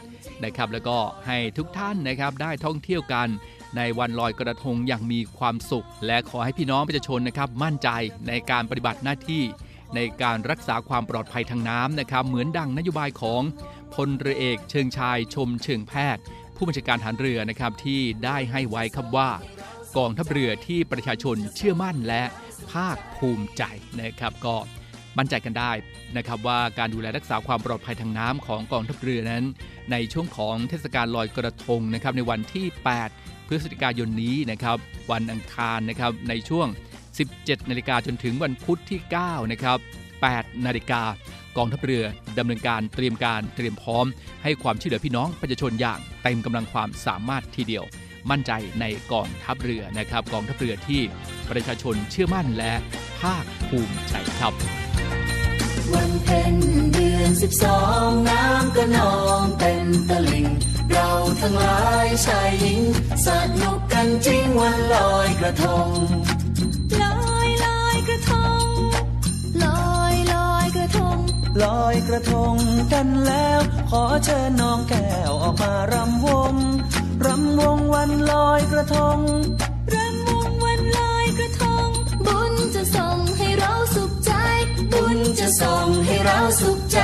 [0.44, 3.28] นะครับ แล้วก็ให้ทุกท่านนะครับได้ท่องเที่ยวกัน
[3.76, 7.88] ในวันลอยกระทงอย่างมีความสุข และขอให้พี่น้องประชาชนนะครับมั่นใจ
[8.28, 9.42] ในการปฏิบัติหน้าที่
[9.94, 13.42] ในการรักษาความปลอดภัยทางน้ำนะครับ เหมือนดังนโยบายของ
[13.94, 16.22] พลเรือเอกเชิงชายชมเชิงแพทย์
[16.56, 19.30] ผู้บัญชาการฐานเรือนะครับที่ได้ให้ไว้ครับว่า
[19.96, 22.22] กองทัพเรือที่ประชาชนเชื่อมั่นและ
[22.72, 23.62] ภาคภูมิใจ
[24.00, 24.56] นะครับก็
[25.18, 25.72] มั่นใจกันได้
[26.16, 29.44] นะครับว่าการดูแลรักษาความปลอดภัยทางน้ำของกองทัพเรือนั้น
[29.92, 32.66] ในช่วงของเทศกาลลอยกระทงนะครับในวันที่
[33.08, 34.76] 8 พฤศจิกายนนี้นะครับ
[35.10, 36.66] วันอังคารนะครับในช่วง
[37.18, 39.78] 17 นาฬิกาจนถึงวันพุธที่ 9 นะครับ
[40.22, 41.02] 8 นาฬิกา
[41.56, 42.04] กองทัพเรือ
[42.38, 44.06] ดำเนินการเตรียมการเตรียมพร้อม
[44.42, 47.84] ให้ความช่วยเหลือพี่น้องประชาชนอย่างเต็มกำลังความสามารถทีเดียว
[48.30, 51.00] มั่นใจในกองทัพเรือนะครับ กองทัพเรือที่
[51.50, 52.72] ประชาชนเชื่อมั่นและ
[53.20, 54.87] ภาคภูมิใจครับ
[55.94, 56.54] วันเพ็ญ
[56.92, 60.46] เดือนสิบสองน้ำก็นองเต็มตลิ่ง
[60.92, 62.80] เราทั้งหลายชายหญิง
[63.26, 63.28] ส
[63.60, 65.88] นุกกันจริงวันลอยกระทง
[67.02, 68.64] ลอยลอยกระทง
[69.64, 71.18] ลอยลอยกระทง
[71.64, 72.54] ลอยกระทง
[72.92, 76.54] กันแล้ว ขอเชิญน้องแก้วออกมารำวง
[77.26, 79.18] รำวงวันลอยกระทง
[82.74, 84.32] จะส่งให้เราสุขใจ
[84.92, 86.98] บุญจะส่งให้เราสุขใจ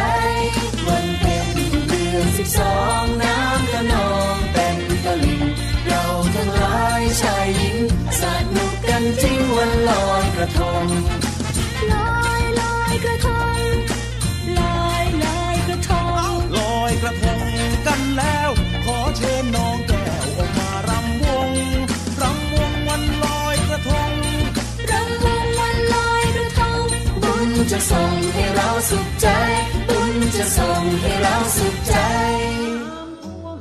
[0.87, 1.57] วันเพ็ญ
[1.88, 5.42] เดือนสิบสองน้ำกระนองเต็มตลิ่ง
[5.87, 6.03] เรา
[6.35, 7.77] ทั้งหลายชายหญิง
[8.20, 8.22] ส
[8.57, 10.85] นุกกันจริงวันลอยกระทง
[27.76, 29.26] จะส่งให้เราสุขใจ
[29.88, 31.94] บุญจะส่งให้เราสุขใจ
[33.24, 33.58] ท่วม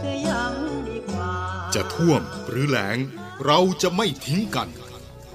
[0.00, 0.54] หรือยัง
[0.88, 1.32] ดีกว่า
[1.74, 2.98] จะท่วมหรือแล้ง
[3.46, 4.68] เราจะไม่ทิ้งกัน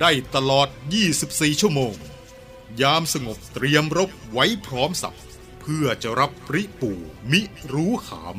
[0.00, 0.68] ได้ตลอด
[1.14, 1.94] 24 ชั่วโมง
[2.82, 5.18] ยามสงบเตรียมรบไว้พร้อมสับ
[5.60, 6.92] เพื่อจะรับปริปู
[7.30, 7.40] มิ
[7.72, 8.38] รู้ขาม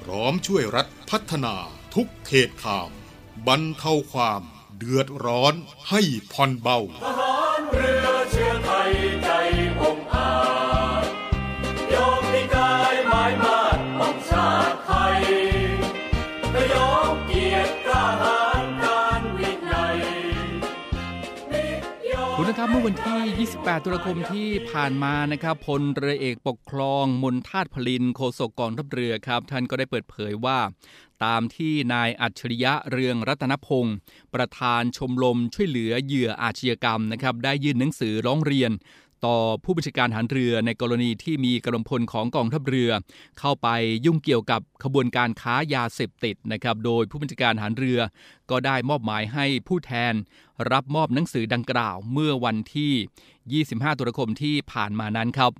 [0.00, 1.54] พร้อมช่วยรัฐพัฒนา
[1.94, 2.90] ทุกเขตขาม
[3.46, 4.42] บรรเทาความ
[4.76, 5.54] เดือดร้อน
[5.88, 6.78] ให้ผ่อนเบา
[22.70, 30.58] เมื่อวันที่ 28 ตุลาคมที่ผ่านมานะครับพลเรือเอกปกครองมนทาตพลินโฆษกกองทัพเรือครับ ท่านก็ได้เปิดเผยว่า
[31.24, 33.96] ตามที่นายอัจฉริยะเรืองรัตนพงศ์
[34.34, 38.70] ประธานชมรมช่วยเหลือเหยื่ออาชญากรรมนะครับได้ยื่นหนังสือร้องเรียน
[39.26, 42.90] ต่อผู้บัญชาการทหารเรือในกรณีที่มีกำลังพลของกองทัพเรือ
[43.38, 43.68] เข้าไป
[44.06, 48.00] ยุ่งเกี่ยวกับขบวนการค้ายาเสพติดนะครับ โดยผู้บัญชาการทหารเรือ
[48.50, 50.14] ก็ได้มอบหมายให้ผู้แทน
[50.72, 55.50] รับมอบหนังสือดังกล่าวเมื่อวันที่ 25 ตุลาคมที่ผ่านมานั้นครับ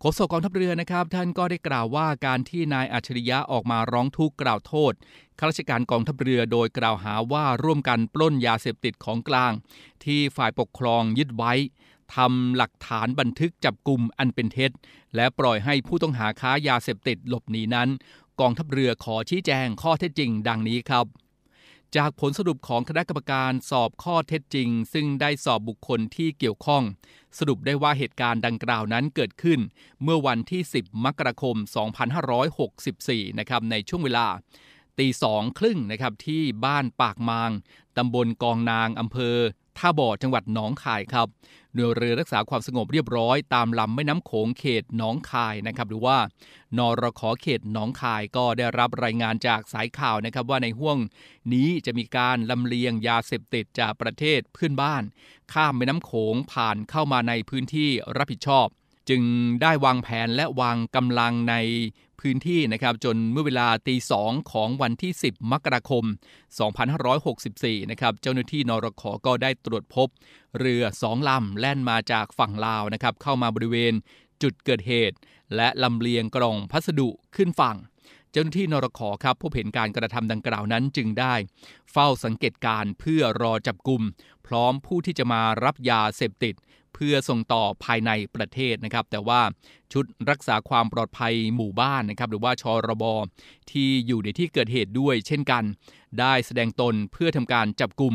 [0.00, 4.92] โฆษกกองทัพเรือนะครับ ท่านก็ได้กล่าวว่าการที่นายอัจฉริยะออกมาร้องทุกข์กล่าวโทษ
[5.38, 9.52] ข้าราชการกองทัพเรือโดยกล่าวหาว่าร่วมกันปล้นยาเสพติดของกลาง
[10.04, 11.52] ที่ฝ่ายปกครองยึดไว้
[12.14, 14.70] ทำหลักฐานบันทึกจับกลุ่มอันเป็นเท็จ
[15.14, 17.88] และปล่อยให้ผู้ต้องหาค้ายาเสพติดหลบหนีนั้น
[18.40, 21.06] กองทัพเรือขอชี้แจงข้อเท็จจริง ดังนี้ครับ
[21.96, 26.82] จากผลสรุปของคณะกรรมการสอบข้อเท็จจริง ซึ่งได้สอบบุคคลที่เกี่ยวข้อง
[27.38, 29.60] สรุปได้ว่าเหตุการณ์ดังกล่าวนั้นเกิดขึ้น
[30.02, 31.56] เมื่อวันที่ 10 มกราคม
[32.42, 34.26] 2564 นะครับในช่วงเวลา
[34.98, 37.50] ตีสองครึ่งนะครับที่บ้านปากมาง
[37.96, 39.36] ตำบลกองนางอำเภอ
[39.78, 41.28] ท่าบ่อจังหวัดหนองคายครับ
[41.74, 46.18] หน่วยเรือรักษาความสงบเรียบร้อยตามลำแม่น้ำโขงเขตหนองคายนะครับหรือว่า
[46.78, 50.98] นรขอเขตหนองคายก็ได้รับรายงานจากสายข่าวนะครับว่าในห่วง
[51.52, 55.02] นี้จะมีการลำเลียงยาเสพติดจากประเทศเพื่อนบ้าน
[55.52, 58.66] ข้ามแม่น้ำโขงผ่านเข้ามาในพื้นที่รับผิดชอบ
[59.08, 59.22] จึง
[59.62, 61.54] ได้วางแผนและวางกำลังใน
[62.20, 66.04] พื้นที่นะครับจนเมื่อเวลาตีสองของวันที่ 10 มกราคม
[66.98, 70.08] 2564 นะครับเจ้าหน้าที่นรขก็ได้ตรวจพบ
[70.58, 73.94] เรือสองลำแล่นมาจากฝั่งลาวนะครับเข้ามาบริเวณ
[74.42, 75.16] จุดเกิดเหตุ
[75.56, 77.76] และลำเลียงกล่องพัสดุขึ้นฝั่ง
[78.32, 81.34] เจ้าหน้าที่นรขครับพบเห็นการกระทำดังกล่าวนั้นจึงได้
[81.92, 84.02] เฝ้าสังเกตการณ์เพื่อรอจับกลุ่ม
[84.46, 86.54] พร้อมผู้ที่จะมารับยาเสพติด
[86.98, 89.40] เพื่อส่งต่อภายในประเทศนะครับ แต่ว่า
[89.92, 93.04] ชุดรักษาความปลอดภัยหมู่บ้านนะครับ หรือว่าชรบ
[93.70, 95.64] ที่อยู่ในที่เกิดเหตุด้วย เช่นกัน
[96.20, 98.14] ได้แสดงตนเพื่อทำการจับกลุ่ม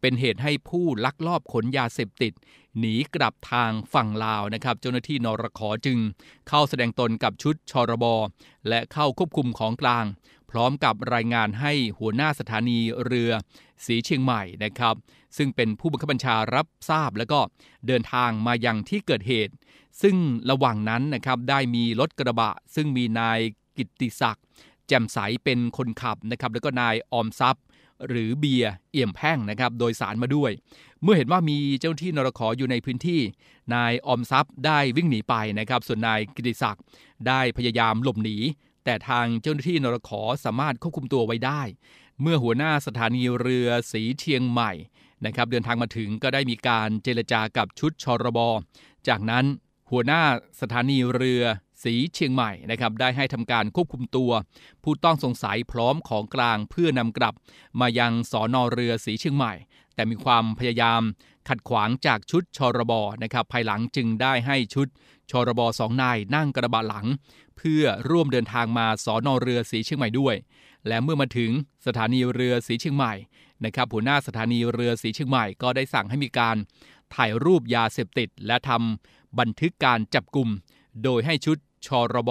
[0.00, 2.32] เป็นเหตุให้ผู้ลักลอบขนยาเสพติด
[2.78, 5.98] หนีกลับทางฝั่งลาวนะครับ เจ้าหน้าที่นรขอจึง
[6.48, 8.04] เข้าแสดงตนกับชุดชรบ
[8.68, 10.04] และเข้าควบคุมของกลาง
[10.52, 13.30] พร้อมกับรายงานให้หัวหน้าสถานีเรือ
[13.84, 14.94] สีเชียงใหม่นะครับ
[15.36, 17.40] ซึ่งเป็นผู้บังคับบัญชารับทราบแล้วก็
[17.86, 19.54] เดินทางมายังที่เกิดเหตุ
[20.02, 20.16] ซึ่ง
[20.50, 23.38] ระหว่างนั้นนะครับได้มีรถกระบะ ซึ่งมีนาย
[23.76, 24.44] กิติศักดิ์
[24.88, 27.64] แจ่มใสเป็นคนขับนะครับ แล้วก็นายออมทรัพย์
[28.08, 30.50] หรือเบียร์เอี่ยมแพ่งนะครับ โดยสารมาด้วย
[31.02, 33.20] เมื่อเห็นว่ามีเจ้าหน้าที่นรขอยู่ในพื้นที่
[33.74, 36.82] นายออมทรัพย์ได้วิ่งหนีไปนะครับ ส่วนนายกิติศักดิ์
[37.28, 38.36] ได้พยายามหลบหนี
[38.84, 40.10] แต่ทางเจ้าหน้าที่นรข
[40.44, 41.62] สามารถควบคุมตัวไว้ได้
[42.20, 44.72] เมื่อหัวหน้าสถานีเรือสีเชียงใหม่
[45.26, 48.38] นะครับเดินทางมาถึงก็ได้มีการเจรจากับชุดชรบ
[49.08, 49.44] จากนั้น
[49.90, 50.22] หัวหน้า
[50.60, 51.42] สถานีเรือ
[51.84, 54.30] สีเชียงใหม่นะครับได้ให้ทำการควบคุมตัว
[54.82, 57.34] ผู้ต้องสงสัยพร้อมของกลางเพื่อนำกลับ
[57.80, 59.52] มายังสอนอเรือสีเชียงใหม่
[59.94, 61.02] แต่มีความพยายาม
[61.48, 64.86] ขัดขวางจากชุดชรบนะครับภายหลังจึงได้ให้ชุด
[65.30, 67.06] ชรบสองนายนั่งกระบะหลัง
[67.56, 70.34] เพื่อร่วมเดินทางมาสอนอเรือสีเชียงใหม่ด้วย
[70.88, 71.50] และเมื่อมาถึง
[71.86, 73.14] สถานีเรือสีเชียงใหม่
[73.64, 76.56] นะครับหัวหน้าสถานีเรือสีเชียงใหม่ก็ได้สั่งให้มีการ
[77.14, 80.48] ถ่ายรูปยาเสพติด และทำบันทึกการจับกลุ่ม
[81.04, 82.30] โดยให้ชุดชรบ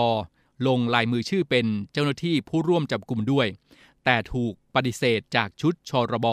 [0.68, 3.47] ลงลายมือชื่อเป็นเจ้าหน้าที่ผู้ร่วมจับกลุ่มด้วย
[4.05, 6.28] แต่ถูกปฏิเสธจากชุดชรบ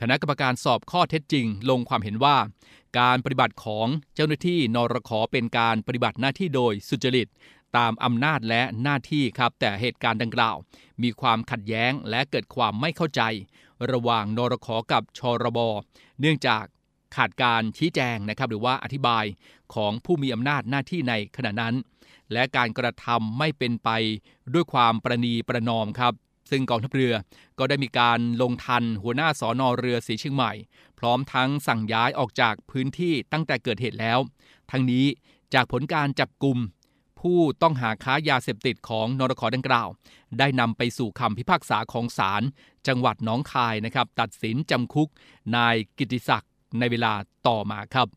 [0.00, 2.36] คณะกรรมการสอบข้อเท็จจริง ลงความเห็นว่า
[3.00, 7.28] การปฏิบัติของเจ้าหน้าที่นรขเป็นการปฏิบัติหน้าที่โดยสุจริต
[7.76, 10.56] ตามอำนาจและหน้าที่ครับ แต่เหตุการณ์ดังกล่าว
[11.02, 13.22] มีความขัดแย้งและเกิดความไม่เข้าใจ
[13.92, 15.58] ระหว่างนรขกับชรบ
[16.20, 16.64] เนื่องจาก
[17.16, 19.24] ขาดการชี้แจงนะครับหรือว่าอธิบาย
[19.74, 21.74] ของผู้มีอำนาจหน้าที่ในขณะนั้น
[22.32, 23.90] และการกระทำไม่เป็นไป
[24.54, 26.12] ด้วยความประนีประนอมครับ
[26.50, 27.14] ซึ่งกองทัพเรือ
[27.58, 30.52] ก็ได้มีการลงทันหัวหน้าสอนอเรือสีเชียงใหม่
[30.98, 34.18] พร้อมทั้งสั่งย้ายออกจากพื้นที่ตั้งแต่เกิดเหตุแล้ว
[34.70, 35.06] ทั้งนี้
[35.54, 36.58] จากผลการจับกลุ่ม
[37.20, 39.88] ผู้ต้องหาค้ายาเสพติดของนรขดังกล่าว
[40.38, 42.42] ได้นำไปสู่คำพิพากษาของศาล
[42.86, 45.08] จังหวัดหนองคายนะครับ ตัดสินจำคุก
[45.56, 47.12] นายกิติศักดิ์ในเวลา
[47.48, 48.08] ต่อมาครับ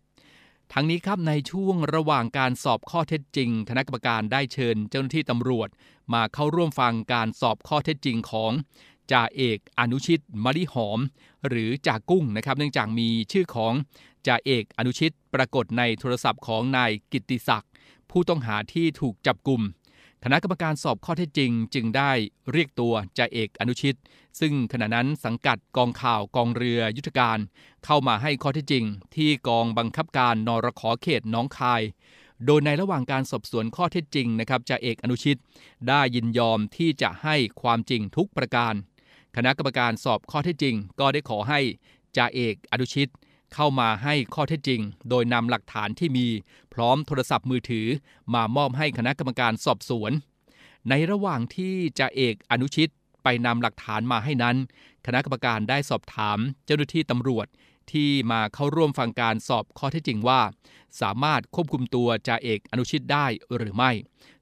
[0.73, 5.69] ทั้งนี้ครับในช่วงระหว่างการสอบข้อเท็จจริง คณะกรรมการได้เชิญเจ้าหน้าที่ตำรวจ
[6.13, 8.51] มาเข้าร่วมฟังการสอบข้อเท็จจริงของ
[9.11, 10.99] จ่าเอกอนุชิตมริหอม
[11.47, 13.73] หรือจ่ากุ้งนะครับ เนื่องจากมีชื่อของ
[14.27, 17.71] จ่าเอกอนุชิตปรากฏในโทรศัพท์ของนายกิติศักดิ์
[18.11, 19.61] ผู้ต้องหาที่ถูกจับกลุ่ม
[20.31, 22.11] ณะกรรมการสอบข้อเท็จจริง จึงได้
[22.51, 23.97] เรียกตัวจ่าเอกอนุชิต
[24.39, 27.37] ซึ่งขณะนั้นสังกัดกองข่าวกองเรือยุทธการ
[27.85, 31.81] เข้ามาให้ข้อเท็จจริง ที่กองบังคับการนรขอเขตน้องคาย
[32.45, 35.37] โดยในระหว่างการสอบสวนข้อเท็จจริงนะครับจ่าเอกอนุชิต
[35.87, 38.73] ได้ยินยอมที่จะให้ความจริงทุกประการ
[39.35, 41.59] คณะกรรมการสอบข้อเท็จจริง ก็ได้ขอให้
[42.17, 43.09] จ่าเอกอนุชิต
[43.53, 46.27] เข้ามาให้ข้อเท็จจริง โดยนำหลักฐานที่มี
[46.73, 47.87] พร้อมโทรศัพท์มือถือ
[48.33, 50.11] มามอบให้คณะกรรมการสอบสวน
[50.89, 52.89] ในระหว่างที่จ่าเอกอนุชิต
[53.23, 54.55] ไปนำหลักฐานมาให้นั้น
[55.05, 57.47] คณะกรรมการได้สอบถามเจ้าหน้าที่ตำรวจ
[57.91, 60.41] ที่มาเข้าร่วมฟังการสอบข้อเท็จจริงว่า
[61.01, 63.25] สามารถควบคุมตัวจ่าเอกอนุชิตได้
[63.57, 63.91] หรือไม่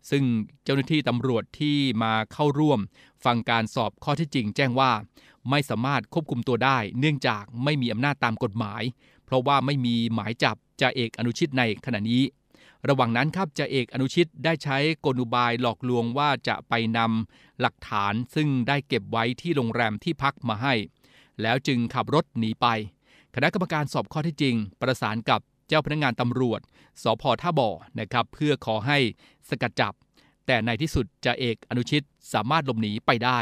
[0.09, 0.23] ซึ่ง
[0.63, 2.79] เจ้าหน้าที่ตำรวจที่มาเข้าร่วม
[3.25, 4.91] ฟังการสอบข้อเท็จจริง แจ้งว่า
[5.49, 8.83] ไม่สามารถควบคุมตัวได้ เนื่องจากไม่มีอำนาจตามกฎหมาย
[9.25, 12.23] เพราะว่าไม่มีหมายจับจ่าเอกอนุชิตในขณะนี้
[12.89, 20.73] ระหว่างนั้นครับจ่าเอกอนุชิตได้ใช้กลอุบายหลอกลวงว่าจะไปนำหลักฐานซึ่งได้เก็บไว้ที่โรงแรมที่พักมาให้
[21.41, 22.67] แล้วจึงขับรถหนีไป
[23.35, 26.61] คณะกรรมการสอบข้อเท็จจริง ประสานกับเจ้าพนักงานตำรวจ
[27.03, 27.69] สพท่าบ่อ
[27.99, 28.97] นะครับเพื่อขอให้
[29.49, 29.93] สกัดจับ
[30.45, 33.39] แต่ในที่สุดจ่าเอกอนุชิตสามารถหลบหนีไปได้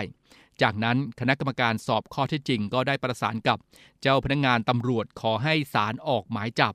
[0.61, 3.57] จากนั้นคณะกรรมการสอบข้อเท็จจริงก็ได้ประสานกับ
[4.01, 6.73] เจ้าพนักงานตำรวจขอให้ศาลออกหมายจับ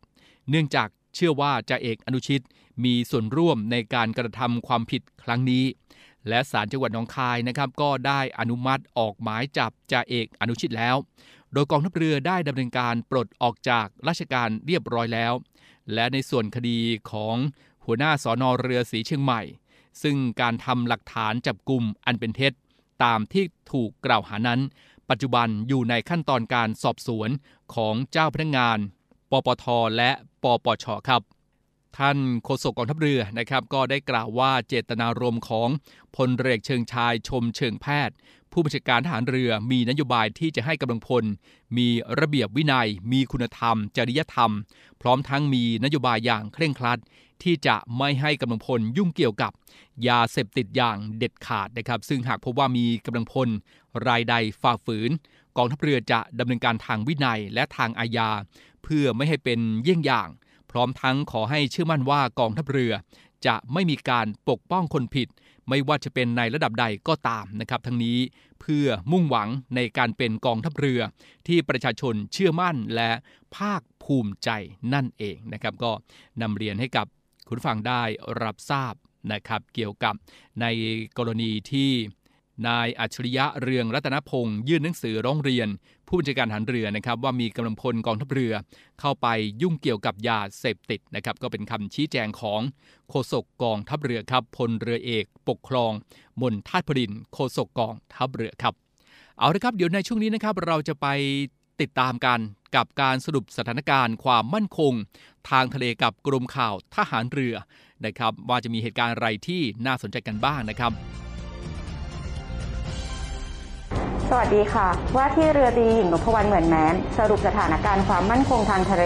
[0.51, 2.43] เนื่องจากเชื่อว่าจ่าเอกอนุชิต
[2.85, 5.65] มีส่วนร่วมในการกระทำความผิดครั้งนี้
[6.29, 10.97] และศาลจังหวัดหนองคายนะครับก็ได้อนุมัติออกหมายจับจ่าเอกอนุชิตแล้ว
[11.53, 15.33] โดยกองทัพเรือได้ดำเนินการปลดออกจากราชการเรียบร้อยแล้ว
[15.95, 16.79] และในส่วนคดี
[17.11, 17.37] ของ
[17.85, 19.43] หัวหน้าสอนอเรือสีเชียงใหม่
[20.03, 22.53] ซึ่งการทำหลักฐานจับกลุ่มอันเป็นเท็จ
[23.05, 24.61] ตามที่ถูกกล่าวหานั้น
[25.11, 27.29] ปัจจุบันอยู่ในขั้นตอนการสอบสวน
[27.75, 28.79] ของเจ้าพนักงาน
[29.31, 29.65] ปปท
[29.97, 30.11] และ
[30.43, 31.23] ปปชครับ
[31.99, 35.69] ท่านโฆษกกองทัพเรือนะครับ ก็ได้กล่าวว่าเจตนารมณ์ของ
[36.17, 38.15] พลเรือเชิงชายชมเชิงแพทย์
[38.53, 41.25] ผู้บัญชาการทหารเรือมีนโยบายที่จะให้กำลังพล
[41.77, 41.89] มี
[42.21, 44.53] ระเบียบวินัย มีคุณธรรม จริยธรรม
[45.01, 46.99] พร้อมทั้งมีนโยบายอย่างเคร่งครัด
[47.43, 49.53] ที่จะไม่ให้กำลังพลยุ่งเกี่ยวกับ
[50.09, 53.49] ยาเสพติดอย่างเด็ดขาดนะครับ ซึ่งหากพบว่ามีกำลังพล
[54.09, 55.11] รายใดฝ่าฝืน
[55.57, 58.31] กองทัพเรือจะดำเนินการทางวินัยและทางอาญา
[58.83, 60.29] เพื่อไม่ให้เป็นเยี่ยงอย่าง
[60.71, 62.93] พร้อมทั้งขอให้เชื่อมั่นว่ากองทัพเรือ
[63.47, 65.29] จะไม่มีการปกป้องคนผิด
[65.69, 68.19] ไม่ว่าจะเป็นในระดับใดก็ตามนะครับ ทั้งนี้
[68.61, 71.01] เพื่อมุ่งหวังในการเป็นกองทัพเรือ
[71.47, 73.11] ที่ประชาชนเชื่อมั่นและ
[73.57, 74.51] ภาคภูมิใจ
[74.95, 75.93] นั่นเองนะครับ ก็
[76.41, 77.07] นำเรียนให้กับ
[77.49, 78.03] คุณฟังได้
[78.43, 78.95] รับทราบ
[79.33, 80.15] นะครับเกี่ยวกับ
[80.61, 80.67] ใน
[81.19, 81.91] กรณีที่
[82.69, 85.69] นายอัจฉริยะเรืองรัตนพงศ์ยื่นหนังสือร้องเรียน
[86.07, 88.53] ผู้บัญชาการทหารเรือนะครับว่ามีกำลังพลกองทัพเรือ
[89.01, 89.27] เข้าไป
[89.63, 92.61] ยุ่งเกี่ยวกับยาเสพติดนะครับก็เป็นคำชี้แจงของ
[93.09, 95.93] โฆษกกองทัพเรือครับพลเรือเอกปกครอง
[96.41, 98.75] มนทาตพดินโฆษกกองทัพเรือครับ
[99.39, 101.07] เอาละครับเดี๋ยวในช่วงนี้นะครับเราจะไป
[101.81, 102.39] ติดตามกัน
[102.77, 104.93] กับการสรุปสถานการณ์ความมั่นคง
[105.51, 107.55] ทางทะเลกับกรมข่าวทหารเรือ
[108.05, 110.93] นะครับ ว่าจะมีเหตุการณ์อะไรที่น่าสนใจกันบ้างนะครับ
[114.29, 119.05] สวัสดีค่ะ ว่าที่เรือตรีหญิงนพวรรณเหมือนแม้น สรุปสถานการณ์ความมั่นคงทางทะเล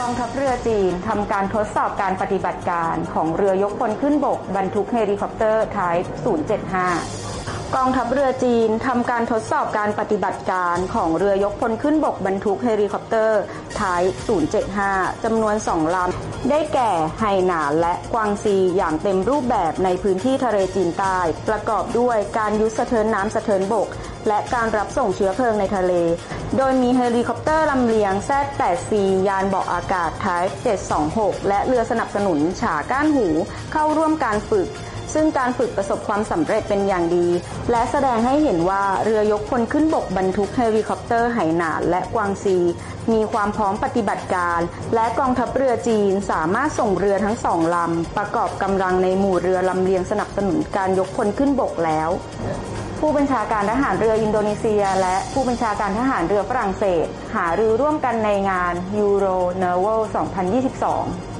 [0.00, 6.06] กองทัพเรือจีนทำการทดสอบการปฏิบัติการของเรือยกพลขึ้นบก บรรทุกเฮลิคอปเตอร์ Type
[6.70, 7.31] 075
[7.76, 13.40] กองทัพเรือจีนทำการทดสอบการปฏิบัติการของเรือยกพลขึ้นบกบรรทุกเฮลิคอปเตอร์
[13.80, 14.12] Type
[14.68, 21.18] 075 จำนวนสองลำ ได้แก่ไหหนานและกวางซีอย่างเต็มรูปแบบในพื้นที่ทะเลจีนใต้
[21.48, 23.88] ประกอบด้วยการยุทธสะเทินน้ำสะเทินบก
[24.28, 25.92] และการรับส่งเชื้อเพลิงในทะเล
[26.56, 28.92] โดยมีเฮลิคอปเตอร์ลำเลียง Z-8C
[29.28, 30.52] ยานเบาะอากาศ Type
[31.00, 33.26] 726 และเรือสนับสนุนฉาก้านหู
[33.72, 34.68] เข้าร่วมการฝึก
[35.14, 37.26] ซึ่งการฝึกประสบความสำเร็จเป็นอย่างดี
[37.70, 42.56] และแสดงให้เห็นว่าเรือยกพลขึ้นบกบรรทุกเฮลิคอปเตอร์ไหหนานและกวางซี
[43.12, 44.60] มีความพร้อมปฏิบัติการ
[44.94, 52.10] และกองทัพเรือจีนสามารถส่งเรือทั้งสองลำ ประกอบกำลังในหมู่เรือลำเลียงสนับสนุนการยกพลขึ้นบกแล้ว
[53.00, 58.74] ผู้บัญชาการทหารเรืออินโดนีเซีย และผู้บัญชาการทหารเรือฝรั่งเศส หารือร่วมกันในงาน
[59.04, 61.31] Euro Naval 2022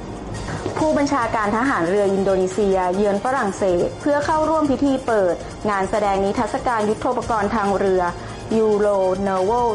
[0.77, 5.35] ผู้บัญชาการทหารเรืออินโดนีเซีย เยือนฝรั่งเศส เพื่อเข้าร่วมพิธีเปิด
[5.69, 8.01] งานแสดงนิทรรศการยุทโธปกรณ์ทางเรือ
[8.61, 8.97] Euro
[9.27, 9.67] Naval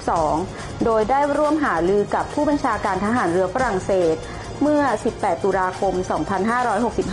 [0.00, 4.14] 2022 โดยได้ร่วมหารือกับผู้บัญชาการทหารเรือฝรั่งเศส
[4.62, 4.82] เมื่อ
[5.14, 5.94] 18 ตุลาคม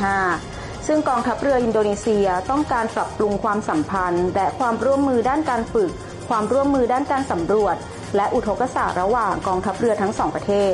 [0.04, 5.92] 2565 ซึ่งกองทัพเรืออินโดนีเซียต้องการปรับปรุงความสัมพันธ์ และความร่วมมือด้านการฝึก
[6.30, 7.76] ความร่วมมือด้านการสำรวจ
[8.16, 10.74] และอุทกศาสตร์ระหว่างกองทัพเรือทั้งสองประเทศ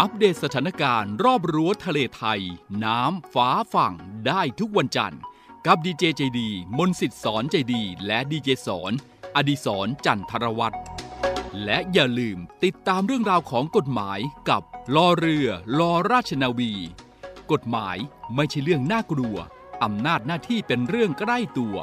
[0.00, 2.42] อัปเดตสถานการณ์รอบรั้วทะเลไทย
[2.84, 3.94] น้ำฟ้าฝั่ง
[4.26, 5.20] ได้ทุกวันจันทร์
[5.66, 8.92] กับดีเจใจดี มนสิทธิ์สอนใจดี และดีเจสอน
[9.36, 10.76] อดีสรจันทรวัตร
[11.64, 14.18] และอย่าลืมติดตามเรื่องราวของกฎหมาย
[14.50, 14.62] กับ
[14.96, 16.72] ลอเรือลอราชนาวี
[17.52, 17.96] กฎหมาย
[18.34, 19.36] ไม่ใช่เรื่องน่ากลัว
[19.84, 21.76] อำนาจหน้าที่เป็นเรื่องใกล้ตัว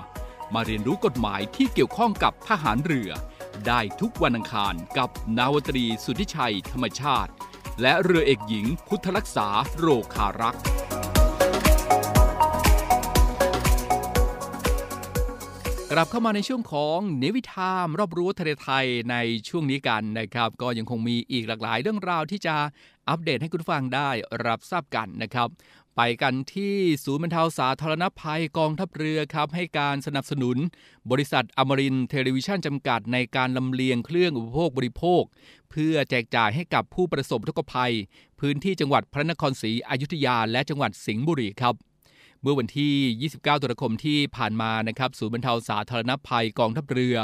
[0.53, 3.09] มาเรียนรู้กฎหมายที่เกี่ยวข้องกับทหารเรือ
[3.67, 7.33] ได้ทุกวันอังคารกับนาวตรีสุทธิชัยธรรมชาติ
[7.81, 9.47] และเรือเอกหญิง พุทธรักษา
[9.77, 10.63] โรคารักษ์
[15.91, 19.15] กลับเข้ามาในช่วงของเนวิทามรอบรู้ทะเลไทยใน
[19.49, 22.55] ช่วงนี้กันนะครับ ก็ยังคงมีอีกหลากหลายเรื่องราวที่จะ
[23.09, 24.09] อัปเดตให้คุณฟังได้
[24.45, 25.47] รับทราบกันนะครับ
[25.95, 30.57] ไปกันที่ศูนย์บรรเทาสาธารณภัยกองทัพเรือครับให้การสนับสนุน
[31.11, 35.23] บริษัทอมรินเทเลวิชันจำกัดในการลำเลียงเครื่องอุปโภคบริโภค
[35.71, 37.93] เพื่อแจกจ่ายให้กับผู้ประสบทุกภัย
[38.39, 41.75] พื้นที่จังหวัดพระนครศรีอยุธยาและจังหวัดสิงห์บุรีครับ
[42.45, 42.93] เมื่อวันที่
[43.39, 47.15] 29 ตุลาคมที่ผ่านมานะครับศูนย์บรรเทาสาธารณภัยกองทัพเรือ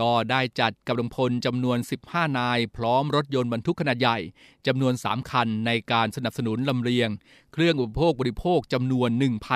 [0.00, 4.18] ก็ได้จัดกำลังพลจำนวน 15 นาย พร้อมรถยนต์บรรทุกขนาดใหญ่
[4.66, 7.08] จำนวน 3 คันในการสนับสนุนลำเลียง
[7.52, 9.08] เครื่องอุปโภคบริโภคจำนวน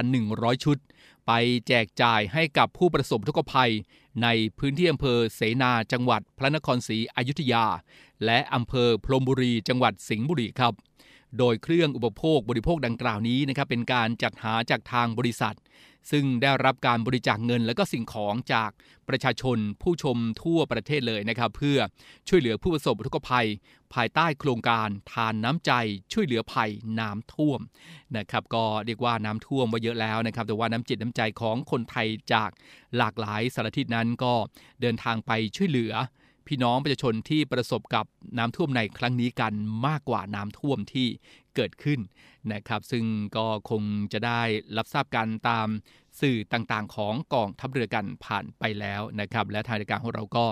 [0.08, 0.78] 1,100 ชุด
[1.26, 1.32] ไป
[1.68, 3.72] แจกจ่ายให้กับผู้ประสบทุกภัย
[4.22, 7.64] ในพื้นที่อำเภอเสนาจังหวัดพระนครศรีอยุธยา
[8.24, 10.74] และอำเภอพรมบุรีจังหวัดสิงห์บุรีครับ
[11.38, 15.56] โดยเครื่องอุปโภคบริโภคดังกล่าวนี้นะครับเป็นการจัดหาจากทางบริษัท
[16.10, 18.70] ซึ่งได้รับการบริจาคเงินและก็สิ่งของจาก
[19.08, 21.78] ประชาชนผู้ชมทั่วประเทศเลยนะครับ เพื่อ
[22.28, 23.48] ช่วยเหลือผู้ประสบอุทกภัย
[23.94, 25.72] ภายใต้โครงการทานน้ำใจ
[26.12, 26.70] ช่วยเหลือภัย
[27.00, 27.60] น้ำท่วม
[28.16, 32.50] นะครับ ก็เรียกว่าน้ำท่วมมาเยอะแล้วนะครับ แต่ว่าน้ำจิตน้ำใจของคนไทยจาก
[32.96, 34.34] หลากหลายสารทิศนั้นก็
[34.80, 35.92] เดินทางไปช่วยเหลือ
[36.52, 38.06] พี่น้องประชาชนที่ประสบกับ
[38.38, 39.52] น้ำท่วมในครั้งนี้กัน
[39.86, 41.08] มากกว่าน้ำท่วมที่
[41.54, 42.00] เกิดขึ้น
[42.52, 43.04] นะครับ ซึ่ง
[43.36, 43.82] ก็คง
[44.12, 44.42] จะได้
[44.76, 45.68] รับทราบกันตาม
[46.20, 50.46] สื่อต่างๆ ของกองทัพเรือกันผ่านไปแล้วนะครับ และทางรายการของเราก็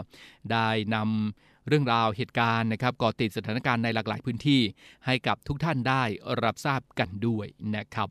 [0.52, 4.60] ได้นำเรื่องราวเหตุการณ์นะครับก่อติดสถานการณ์ในหลากหลายพื้นที่
[5.06, 6.02] ให้กับทุกท่านได้
[6.42, 7.46] รับทราบกันด้วย
[7.76, 8.08] นะครับ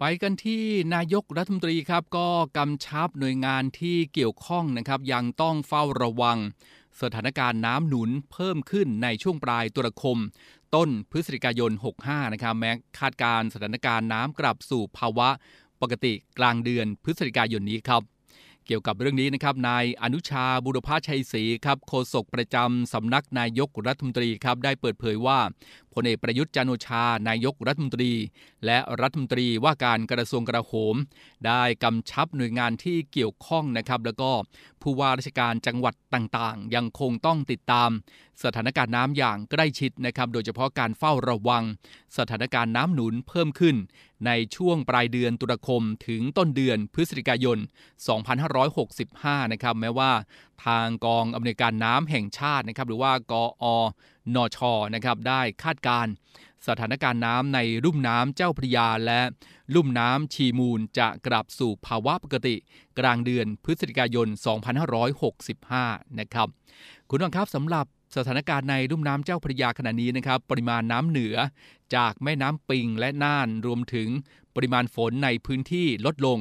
[0.00, 0.64] ไปกันที่
[0.94, 6.38] นายกรัฐมนตรีครับก็กำชับหน่วยงานที่เกี่ยวข้องนะครับยังต้องเฝ้าระวัง
[7.02, 10.18] สถานการณ์น้ำหนุนเพิ่มขึ้นในช่วงปลายตุลาคม
[10.74, 11.72] ต้นพฤศจิกายน
[12.02, 15.28] 65 นะครับแม้คาดการสถานการณ์น้ำกลับสู่ภาวะ
[15.82, 18.02] ปกติกลางเดือนพฤศจิกายนนี้ครับ
[18.66, 25.38] เกี่ยวกับเรื่องนี้นะครับนายอนุชาบุรพชัยศรีครับโฆษกประจำสำนักนายกรัฐมนตรีครับได้เปิดเผยว่า
[25.96, 28.12] พลเอกประยุทธ์จันโอชา นายกรัฐมนตรี
[28.66, 30.96] และรัฐมนตรีว่าการกระทรวงกลาโหม
[31.46, 34.30] ได้กำชับหน่วยงานที่เกี่ยวข้องนะครับ แล้วก็
[34.82, 37.90] ผู้ว่าราชการจังหวัดต่างๆ ยังคงต้องติดตาม
[38.44, 41.64] สถานการณ์น้ำอย่างใกล้ชิดนะครับ โดยเฉพาะการเฝ้าระวัง
[42.18, 43.76] สถานการณ์น้ำหนุนเพิ่มขึ้น
[44.26, 47.58] ในช่วงปลายเดือนตุลาคม ถึงต้นเดือนพฤศจิกายน
[48.54, 50.12] 2565 นะครับแม้ว่า
[50.66, 53.34] ทางกองอำนวยการน้ำแห่งชาตินะครับหรือว่าก
[53.64, 53.66] อ
[54.34, 54.58] นช
[54.94, 56.12] นะครับได้คาดการณ์
[56.68, 59.20] สถานการณ์น้ำในลุ่มน้ำเจ้าพระยาและ
[59.74, 62.56] ลุ่มน้ำชีมูลจะกลับสู่ภาวะปกติ
[62.98, 64.28] กลางเดือนพฤศจิกายน
[65.42, 66.48] 2565 นะครับ
[67.08, 67.86] คุณผู้ชมครับสำหรับ
[68.16, 71.36] สถานการณ์ในลุ่มน้ำเจ้าพระยาขณะนี้นะครับ ปริมาณน้ำเหนือ
[71.94, 74.08] จากแม่น้ำปิงและน่านรวมถึง
[74.56, 76.38] ปริมาณฝนในพื้นที่ลดลง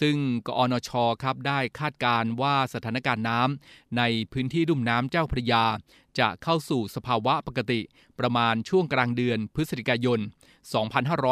[0.00, 0.16] ซึ่ง
[0.46, 0.90] กอนช
[1.22, 4.02] ครับได้คาดการณ์ว่าสถานการณ์น้ำใน
[4.32, 5.64] พื้นที่ลุ่มน้ำเจ้าพระยา
[6.18, 7.80] จะเข้าสู่สภาวะปกติ
[8.18, 10.20] ประมาณช่วงกลางเดือนพฤศจิกายน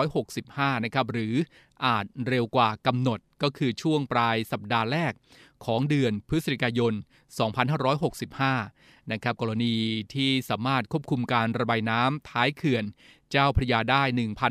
[0.01, 1.35] 2565 นะครับ หรือ
[1.85, 5.13] อาจเร็วกว่ากำหนดก็คือช่วงปลายสัปดาห์แรก
[5.65, 6.93] ของเดือนพฤศจิกายน
[8.63, 9.75] 2565 นะครับ กรณี
[10.15, 12.85] ที่สามารถควบคุมการระบายน้ำท้ายเขื่อน
[13.31, 14.03] เจ้าพระยาได้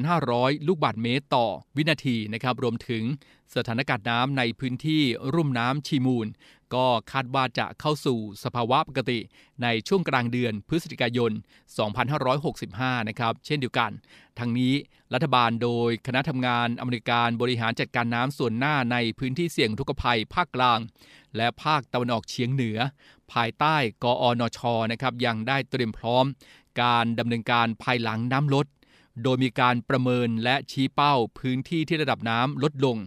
[0.10, 1.48] 1,500 ลูกบาทเมตรต่อ
[1.78, 3.04] วินาทีนะครับ รวมถึง
[3.56, 5.02] สถานการณ์น้ำในพื้นที่
[5.34, 6.28] รุ่มน้ำชีมูล
[6.76, 9.20] ก็คาดว่าจะเข้าสู่สภาวะปกติ
[9.64, 11.32] ในช่วงกลางเดือนพฤศจิกายน
[12.20, 13.92] 2565 นะครับ เช่นเดียวกัน
[14.40, 14.74] ทั้งนี้
[15.14, 20.80] รัฐบาลโดยคณะทำงานอเมริการบริหารจัดการน้ำส่วนหน้าในพื้นที่เสี่ยงทุกภัยภาคกลาง
[21.38, 22.78] และภาคตะวันออกเฉียงเหนือ
[23.34, 24.60] ภายใต้กอนช
[24.92, 26.26] นะครับยังได้เตรียมพร้อม
[26.82, 28.66] การดำเนินการภายหลังน้ำลด
[29.24, 32.98] โดยมีการประเมินและชี้เป้าพื้นที่ที่ระดับน้ำลดลง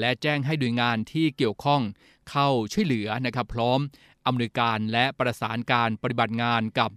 [0.00, 1.82] และแจ้งให้หน่วยงานที่เกี่ยวข้อง
[2.30, 3.80] เข้าช่วยเหลือนะครับพร้อม
[4.26, 6.90] อำนวยการและประสานการปฏิบัติงานกับ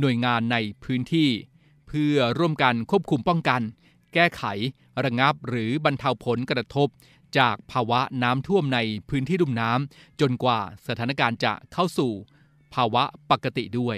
[0.00, 1.30] หน่วยงานในพื้นที่
[1.88, 3.60] เพื่อร่วมกันควบคุมป้องกัน
[4.14, 4.42] แก้ไข
[5.04, 6.88] ระงับหรือบรรเทาผลกระทบ
[7.38, 8.78] จากภาวะน้ำท่วมใน
[9.08, 12.12] พื้นที่ลุ่มน้ำจนกว่าสถานการณ์จะเข้าสู่
[12.74, 13.96] ภาวะปกติด้วย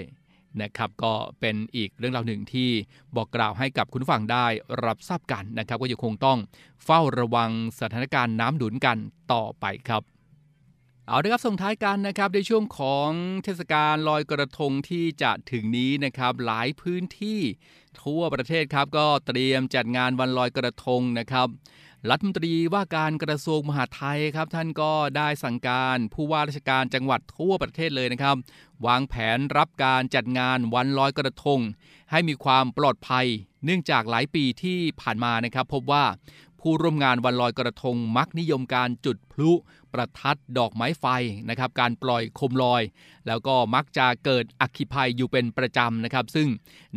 [0.61, 2.69] นะครับก็เป็นอีกเรื่องราวหนึ่งที่
[3.15, 4.45] บอกกล่าวให้กับคุณฟังได้
[4.85, 6.37] รับทราบกันนะครับ ก็ยังคงต้อง
[6.85, 8.97] เฝ้าระวังสถานการณ์น้ำหนุนกัน
[9.33, 10.03] ต่อไปครับ
[11.07, 13.09] เอาละครับส่งท้ายกันนะครับในช่วงของ
[13.43, 17.39] เทศกาลลอยกระทงที่จะถึงนี้นะครับหลายพื้นที่
[18.03, 21.47] ทั่วประเทศครับก็เตรียมจัดงานวันลอยกระทงนะครับ
[22.07, 28.35] รัฐมนตรีว่าการกระทรวงมหาดไทยครับ ท่านก็ได้สั่งการผู้ว่าราชการจังหวัดทั่วประเทศเลยนะครับ
[28.85, 31.59] วางแผนรับการจัดงานวันลอยกระทง
[32.11, 33.27] ให้มีความปลอดภัย
[33.65, 36.05] เนื่องจากหลายปีที่ผ่านมานะครับ พบว่า
[36.59, 39.51] ผู้ร่วมงานวันลอยกระทงมักนิยมการจุดพลุ
[39.93, 41.05] ประทัดดอกไม้ไฟ
[41.49, 42.81] นะครับการปล่อยโคมลอย
[43.27, 46.47] แล้วก็มักจะเกิดอัคคีภัยอยู่เป็นประจำนะครับ ซึ่ง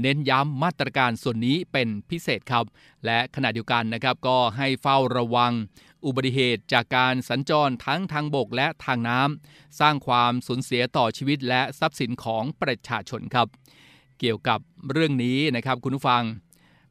[0.00, 2.64] เน้นย้ำมาตรการส่วนนี้เป็นพิเศษครับ
[3.06, 5.52] และขณะเดียวกันนะครับก็ให้เฝ้าระวัง
[6.04, 13.48] อุบัติเหตุจากการสัญจรทั้งทางบกและทางน้ำสร้างความสูญเสียต่อชีวิตและทรัพย์สินของประชาชนครับ
[14.20, 16.22] เกี่ยวกับเรื่องนี้นะครับคุณผู้ฟัง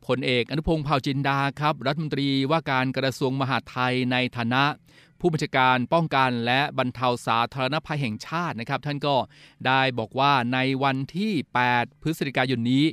[0.07, 4.63] พลเอกอนุพงศ์เผ่าจินดาครับ รัฐมนตรีว่าการกระทรวงมหาดไทยในฐานะ
[5.21, 9.15] ผู้บัญชาการป้องกันและบรรเทาสาธารณภัยแห่งชาตินะครับ ท่านก็
[9.67, 11.33] ได้บอกว่าในวันที่
[11.67, 12.85] 8 พฤศจิกายนนี้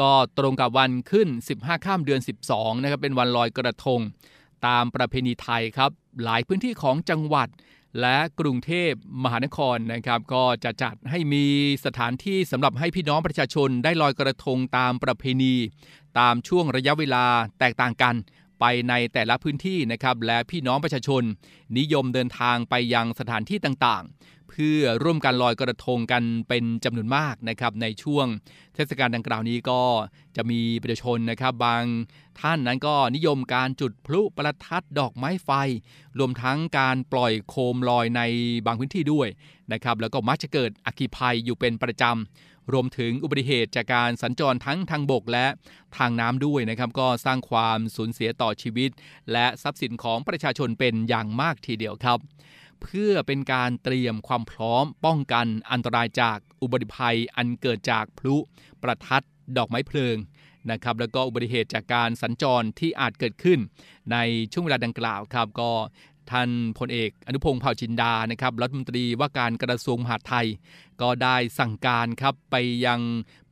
[0.00, 4.00] ก็ตรงกับวันขึ้น 15 ข้ามเดือน 12 นะครับ เป็นวันลอยกระทง
[4.66, 5.90] ตามประเพณีไทยครับ
[6.24, 7.48] หลายพื้นที่ของจังหวัด
[8.00, 8.90] และกรุงเทพ
[9.24, 11.44] มหานครนะครับ ก็จะจัดให้มี
[11.84, 15.54] สถานที่สำหรับให้พี่น้องประชาชนได้ลอยกระทงตามประเพณี
[16.18, 17.24] ตามช่วงระยะเวลา
[17.58, 18.14] แตกต่างกัน
[18.60, 21.22] ไปในแต่ละพื้นที่นะครับและพี่น้องประชาชน
[21.78, 28.26] นิยมเดินทางไปยังสถานที่ต่างๆ เพื่อร่วมกันลอยกระทงกันเป็นจำนวนมากนะครับในช่วง
[28.74, 29.80] เทศกาลดังกล่าวนี้ก็
[30.36, 31.84] จะมีประชาชนนะครับบาง
[32.40, 35.50] ท่านนั้นก็นิยมการจุดพลุประทัดดอกไม้ไฟ
[36.18, 38.22] รวมทั้งการปล่อยโคมลอยใน
[38.66, 39.28] บางพื้นที่ด้วย
[39.72, 45.46] นะครับแล้วก็มักจะเกิดอัคคีภัยอยู่เป็นประจำ รวมถึงอุบัติเหตุจากการสัญจรทั้งทางบกและ
[45.96, 48.90] ทางน้ำด้วยนะครับ ก็สร้างความสูญเสียต่อชีวิต
[49.32, 52.18] และทรัพย์สินของประชาชนเป็นอย่างมากทีเดียวครับ
[52.82, 58.36] เพื่อเป็นการเตรียมความพร้อมป้องกันอันตรายจากอุบัติภัยอันเกิดจากพลุ
[58.82, 59.24] ประทัด
[59.56, 60.16] ดอกไม้เพลิง
[60.70, 63.58] นะครับแล้วก็อุบัติเหตุจากการสัญจรที่อาจเกิดขึ้น
[64.12, 64.16] ใน
[64.52, 65.70] ช่วงเวลาดังกล่าวครับก็
[66.32, 70.46] ท่านพลเอกอนุพงศ์เผ่าจินดานะครับรัฐมนตรีว่าการกระทรวงมหาดไทย
[71.00, 72.56] ก็ได้สั่งการครับไป
[72.86, 73.00] ยัง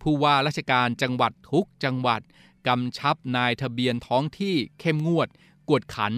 [0.02, 2.20] ผู้ว่าราชการจังหวัดทุกจังหวัด
[2.68, 5.28] กำชับนายทะเบียนท้องที่เข้มงวด
[5.68, 6.12] กวดขัน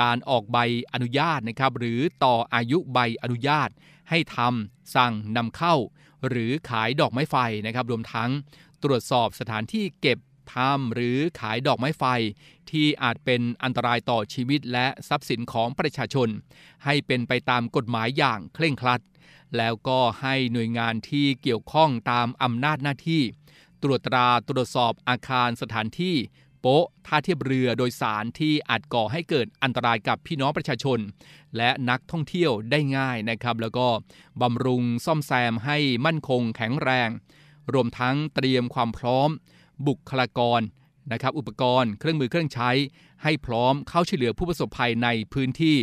[0.00, 0.58] การออกใบ
[0.92, 3.68] อนุญาตนะครับ หรือต่ออายุใบอนุญาต
[4.10, 5.74] ให้ทำสั่งนำเข้า
[6.28, 7.36] หรือขายดอกไม้ไฟ
[7.66, 8.30] นะครับ รวมทั้ง
[8.84, 10.18] ตรวจสอบสถานที่เก็บ
[10.54, 12.04] ทำหรือขายดอกไม้ไฟ
[12.70, 16.28] ที่อาจเป็นอันตรายต่อชีวิตและทรัพย์สินของประชาชน
[16.84, 19.00] ให้เป็นไปตามกฎหมายอย่างเคร่งครัด
[19.56, 23.22] แล้วก็ให้หน่วยงานที่เกี่ยวข้องตามอำนาจหน้าที่
[23.82, 26.16] ตรวจตราตรวจสอบอาคารสถานที่
[26.60, 30.98] โป๊ะท่าเทียบเรือโดยสารที่อาจก่อให้เกิดอันตรายกับพี่น้องประชาชน
[31.56, 33.88] และนักท่องเที่ยวได้ง่ายนะครับ แล้วก็
[34.42, 37.08] บำรุงซ่อมแซมให้มั่นคงแข็งแรง
[37.72, 39.30] รวมทั้งเตรียมความพร้อม
[39.86, 40.60] บุคลากร
[41.12, 42.70] นะครับอุปกรณ์เครื่องมือเครื่องใช้
[43.22, 45.76] ให้พร้อมเข้าช่วยเหลือผู้ประสบภัยในพื้นที่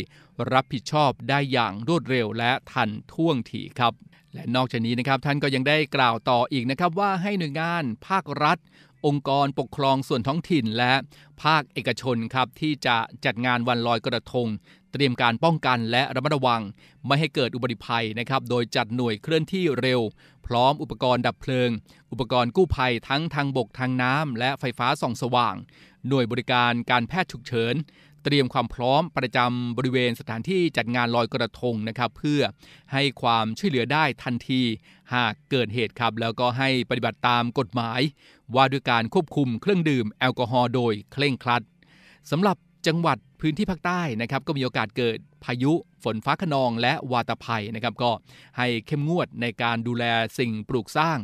[0.53, 3.93] รับผิดชอบได้อย่างรวดเร็วและทันท่วงทีครับ
[4.33, 8.57] และนอกจากนี้นะครับท่านก็ยังได้กล่าวต่ออีกนะครับว่าให้หน่วยงานภาครัฐ
[9.05, 10.93] องค์กรปกครองส่วนท้องถิ่นและ
[11.43, 14.47] ภาคเอกชนครับที่จะจัดงานวันลอยกระทง
[14.91, 16.61] เตรียมการป้องกันและระมัดระวัง
[17.07, 20.01] ไม่ให้เกิดอุบัติภัยนะครับ โดยจัดหน่วยเคลื่อนที่เร็ว
[20.47, 21.69] พร้อมอุปกรณ์ดับเพลิง
[22.11, 25.55] อุปกรณ์กู้ภัยทั้งทางบกทางน้ำและไฟฟ้าส่องสว่าง
[26.07, 27.75] หน่วยบริการการแพทย์ฉุกเฉิน
[28.23, 32.41] เตรียมความพร้อมประจำบริเวณสถานที่จัดงานลอยกระทงนะครับ เพื่อ
[32.93, 34.61] ให้ความช่วยเหลือได้ทันที
[35.13, 38.01] หากเกิดเหตุครับ แล้วก็ให้ปฏิบัติตามกฎหมาย
[38.55, 41.63] ว่าด้วยการควบคุมเครื่องดื่มแอลกอฮอล์โดยเคร่งครัด
[42.31, 42.57] สำหรับ
[42.87, 45.73] จังหวัดพื้นที่ภาคใต้นะครับก็มีโอกาสเกิดพายุ
[46.03, 48.11] ฝนฟ้าขนองและวาตภัยนะครับก็
[48.57, 50.03] ให้เข้มงวดในการดูแล
[50.37, 51.17] สิ่งปลูกสร้าง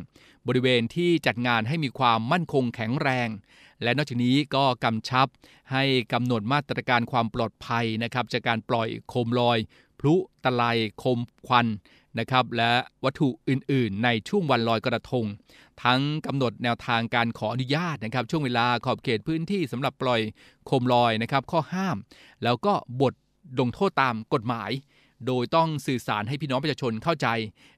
[0.48, 3.28] บริเวณที่จัดงานให้มีความมั่นคงแข็งแรง
[3.82, 5.26] และนอกจากนี้ก็กำชับ
[5.72, 9.58] ให้กำหนดมาตรการความปลอดภัยนะครับจากการปล่อยโคมลอย
[10.00, 10.62] พลุตะไล
[10.98, 11.66] โคมควัน
[12.18, 12.72] นะครับและ
[13.04, 15.24] วัตถุอื่นๆ ในช่วงวันลอยกระทง
[15.84, 20.20] ทั้งกำหนดแนวทางการขออนุญาตนะครับ ช่วงเวลาขอบเขตพื้นที่สำหรับปล่อย
[20.66, 21.96] โคมลอยนะครับ ข้อห้าม
[22.44, 23.14] แล้วก็บท
[23.60, 24.70] ลงโทษตามกฎหมาย
[25.26, 27.28] โดยต้องสื่อสารให้พี่น้องประชาชนเข้าใจ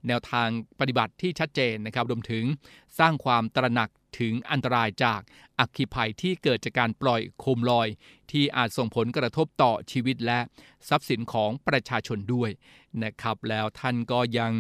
[0.07, 0.49] แนวทาง
[0.81, 2.45] ปฏิบัติที่ชัดเจนนะครับรวมถึง
[2.99, 5.21] สร้างความตระหนัก ถึงอันตรายจาก
[5.59, 7.89] อัคคีภัยที่เกิดจากการปล่อยโคมลอย
[8.31, 10.39] ที่อาจส่งผลกระทบต่อชีวิตและ
[10.89, 12.51] ทรัพย์สินของประชาชนด้วย
[13.05, 14.53] นะครับ แล้วท่านก็ยัง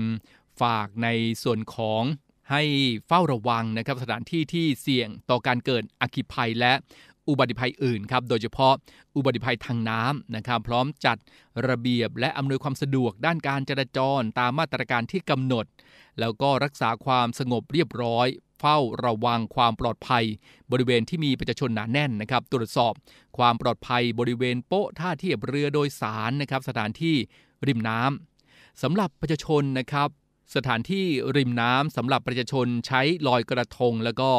[0.60, 1.08] ฝากใน
[1.42, 2.02] ส่วนของ
[2.50, 2.62] ให้
[3.06, 6.72] เฝ้าระวังนะครับสถานที่ที่เสี่ยงต่อการเกิดอัคคีภัยและ
[7.28, 8.74] อุบัติภัยอื่นครับโดยเฉพาะ
[9.16, 11.16] อุบัติภัยทางน้ำนะครับพร้อมจัด
[11.68, 15.66] ระเบียบและอำนวยความสะดวกด้านการจราจรตามมาตรการที่กำหนด
[16.20, 18.28] แล้วก็รักษาความสงบเรียบร้อย
[18.60, 20.24] เฝ้าระวังความปลอดภัย
[20.70, 22.92] บริเวณที่มีประชาชนหนาแน่นนะครับตรวจสอบ
[23.38, 27.16] ความปลอดภัยบริเวณโป๊ะท่าเทียบเรือโดยสารนะครับสถานที่
[27.66, 30.08] ริมน้ำสำหรับประชาชนนะครับ
[30.54, 34.30] สถานที่ริมน้ำสำหรับประชาชนใช้ลอยกระทง แล้วก็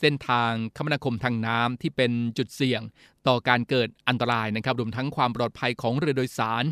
[0.00, 2.82] เส้นทางคมนาคมทางน้ำที่เป็นจุดเสี่ยง
[3.26, 6.64] ต่อการเกิดอันตรายนะครับรวมทั้งความปลอดภัยของเรือโดยสาร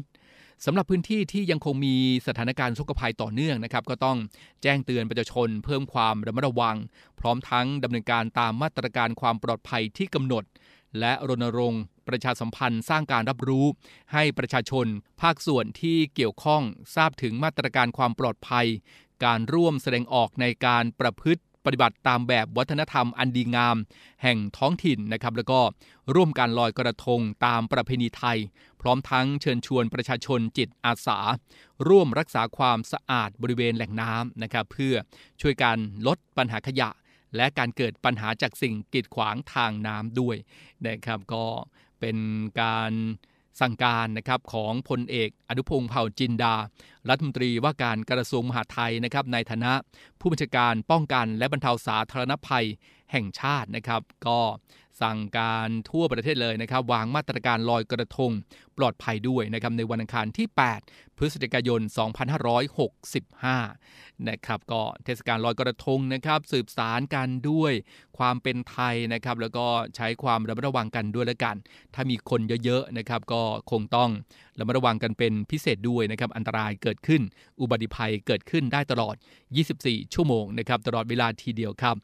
[0.65, 4.19] สำหรับพื้นที่ที่ยังคงมีสถานการณ์สุขภัยต่อเนื่องนะครับ ก็ต้อง
[4.63, 6.77] แจ้งเตือนประชาชน เพิ่มความระมัดระวัง
[7.21, 10.45] พร้อมทั้งดำเนินการตามมาตรการความปลอดภัยที่กำหนด
[10.99, 13.67] และรณรงค์ประชาสัมพันธ์สร้างการรับรู้
[14.13, 14.87] ให้ประชาชน
[15.21, 16.63] ภาคส่วนที่เกี่ยวข้อง
[16.95, 18.67] ทราบถึงมาตรการความปลอดภัย
[19.25, 23.77] การร่วมแสดงออกในการประพฤติปฏิบัติตามแบบวัฒนธรรมอันดีงาม
[24.23, 25.61] แห่งท้องถิ่นนะครับ แล้วก็
[26.15, 28.39] ร่วมการลอยกระทงตามประเพณีไทย
[28.81, 31.19] พร้อมทั้งเชิญชวนประชาชนจิตอาสา
[31.89, 34.95] ร่วมรักษาความสะอาดบริเวณแหล่งน้ำนะครับ เพื่อ
[35.41, 36.91] ช่วยการลดปัญหาขยะ
[37.37, 40.37] และการเกิดปัญหาจากสิ่งกีดขวางทางน้ำด้วย
[40.87, 41.45] นะครับ ก็
[42.01, 42.17] เป็น
[42.61, 42.93] การ
[43.61, 46.55] สั่งการนะครับของพลเอกอนุพงศ์เผ่าจินดา
[47.09, 49.73] รัฐมนตรีว่าการกระทรวงมหาดไทยนะครับในฐานะ
[50.21, 52.67] ผู้บัญชาการป้องกันและบรรเทาสาธารณภัย
[53.11, 54.41] แห่งชาตินะครับ ก็
[55.03, 58.31] สั่งการทั่วประเทศเลยนะครับ วางมาตรการลอยกระทง
[58.79, 60.47] ปลอดภัยด้วยนะครับในวันอังคารที่
[60.83, 61.81] 8 พฤศจิกายน
[63.45, 67.73] 2565 นะครับ ก็เทศกาลลอยกระทงนะครับ สืบสารกันด้วย
[68.19, 71.57] ความเป็นไทยนะครับ แล้วก็ใช้ความระมัดระวังกันด้วยแล้วกัน
[71.95, 74.11] ถ้ามีคนเยอะๆนะครับ ก็คงต้อง
[74.59, 77.23] ระมัดระวังกันเป็นพิเศษด้วยนะครับ อันตรายเกิดขึ้น
[77.61, 79.15] อุบัติภัยเกิดขึ้นได้ตลอด
[79.65, 81.97] 24 ชั่วโมงนะครับ ตลอดเวลาทีเดียวครับ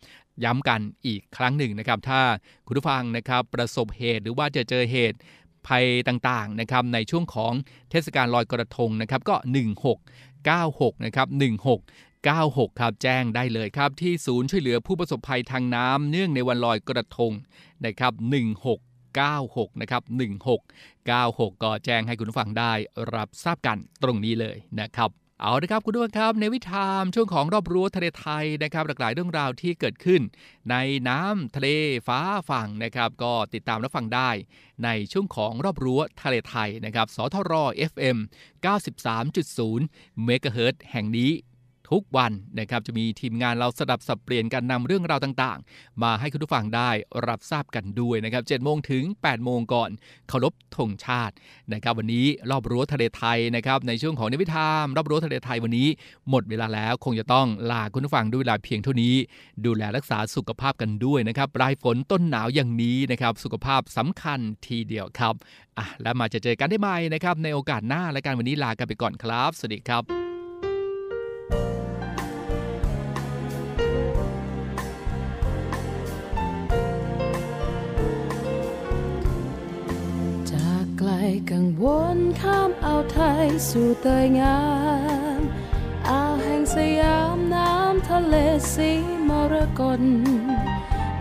[0.45, 2.20] ย้ำกันอีกครั้งหนึ่งนะครับ ถ้า
[2.66, 5.18] คุณผู้ฟังนะครับประสบเหตุหรือว่าจะเจอเหตุ
[5.66, 7.53] ภัยต่างๆนะครับในช่วงของ
[7.91, 9.37] เทศกาลลอยกระทงนะครับก็
[10.20, 11.28] 1696นะครับ
[12.05, 17.32] 1696 ครับ แจ้งได้เลยครับ ที่ศูนย์ช่วยเหลือผู้ประสบภัยทางน้ำเนื่องในวันลอยกระทง
[17.87, 18.12] นะครับ
[18.97, 20.03] 1696 นะครับ
[20.78, 22.72] 1696 ก็แจ้งให้คุณผู้ฟังได้
[23.14, 25.11] รับทราบกันตรงนี้เลยนะครับ
[25.41, 30.20] เอาละครับคุณผู้ชมครับในวิถามช่วงของรอบรั้วทะเลไทยนะครับหลากหลายเรื่องราวที่เกิดขึ้น
[30.70, 30.76] ใน
[31.09, 31.68] น้ำทะเล
[32.07, 32.20] ฟ้า
[32.51, 34.30] ฝั่งนะครับ ก็ติดตามรับฟังได้
[34.84, 37.53] ในช่วงของรอบรั้วทะเลไทยนะครับสทร
[37.91, 38.18] FM
[39.47, 41.30] 93.0เมกะเฮิรตแห่งนี้
[41.91, 46.91] ทุกวันนะครับจะมีทีมงานเราสลับสับเปลี่ยนกันนำเรื่องราวต่างๆ มาให้คุณผู้ฟังได้
[47.28, 49.91] รับทราบกันด้วยนะครับ7โมงถึง 8 โมงก่อน
[50.28, 51.34] เคารพธงชาติ
[51.72, 55.89] นะครับวันนี้รอบรั้วทะเลไทยนะครับในช่วงของนิวิธามรอบรั้วทะเลไทยวันนี้
[56.30, 59.14] หมดเวลาแล้วคงจะต้องลาคุณผู้ฟังด้วยเวลาเพียงเท่านี้
[59.64, 65.34] ดูแลรักษาสุขภาพกันด้วยนะครับปลายฝนต้นหนาวอย่างนี้นะครับสุขภาพสำคัญทีเดียวครับ
[65.78, 70.26] อะแล้วมาจะเจอกันได้ใหม่นะครับในโอกาสหน้าและการวันนี้ลากันไปก่อนครับ สวัสดีครับ
[81.51, 81.84] กังว
[82.16, 84.61] ลข้ามอ่าวไทยสู่เตยงา
[85.39, 85.41] ม
[86.09, 88.34] อ่าวแห่งสยามน้ำทะเล
[88.74, 88.91] สี
[89.28, 90.03] มรกต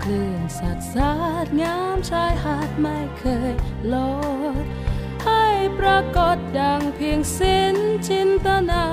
[0.01, 1.13] คลื่นสัดสา
[1.45, 3.53] ดงามชายหาดไม่เคย
[3.93, 3.95] ล
[4.63, 4.65] ด
[5.25, 5.45] ให้
[5.79, 7.75] ปรากฏดังเพียงสิ้น
[8.07, 8.85] จินตนา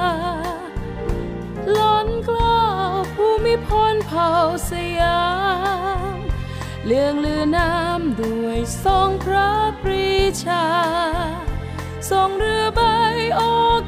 [1.77, 2.63] ล้นกล้า
[2.93, 4.31] วภูมิพลเผ่า
[4.71, 5.23] สยา
[6.21, 6.22] ม
[6.87, 9.51] เลื่องลือน้ำด้วยทรงพระ
[9.83, 10.09] ปรี
[10.45, 10.67] ชา
[12.11, 12.83] ทรงเรือใบ
[13.37, 13.41] โอ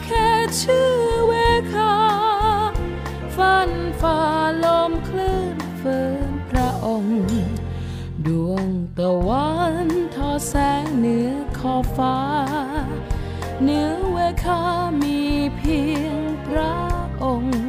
[0.05, 0.29] แค่
[0.61, 0.93] ชื่อ
[1.27, 1.33] เว
[1.73, 1.97] คา
[3.37, 3.71] ฟัน
[4.01, 4.21] ฝ่า
[4.65, 5.97] ลมคลื่นฝื
[6.29, 7.25] นพระองค์
[8.27, 8.67] ดวง
[8.99, 9.51] ตะวั
[9.87, 12.19] นทอแสงเหนือขอบฟ้า
[13.63, 14.61] เหนือเวคา
[15.03, 15.21] มี
[15.57, 16.75] เพียงพระ
[17.23, 17.64] องค์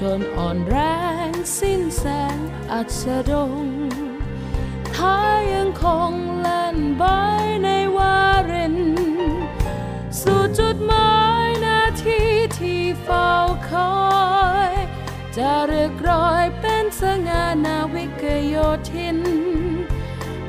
[0.00, 0.76] จนอ่อนแร
[1.28, 2.04] งสิ้นแส
[2.36, 2.38] ง
[2.72, 3.32] อัสด
[3.62, 3.64] ง
[4.94, 7.04] ท้ายยังคงเล่นใบ
[7.64, 8.18] ในวา
[8.50, 8.78] ริน
[10.20, 11.14] สู่จุดหมา
[11.46, 12.20] ยนาที
[12.58, 13.30] ที่เฝ้า
[13.70, 13.98] คอ
[14.68, 14.70] ย
[15.36, 18.54] จะเรียกรอยเป็นสง่านาวิกโย
[18.90, 19.18] ธิน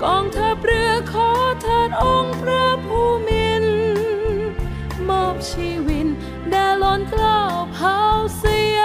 [0.03, 1.29] กองทัพเรือขอ
[1.61, 3.65] เทิดองค์พระผู้มิน
[5.09, 6.07] มอบชีวิน
[6.49, 7.97] แด่ล้นกล้าวเผา
[8.41, 8.43] ส
[8.77, 8.81] ย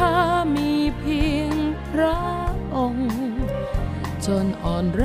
[0.00, 0.18] คา
[0.56, 1.54] มีเพียง
[1.88, 2.20] พระ
[2.76, 3.12] องค์
[4.26, 5.04] จนอ่อนแร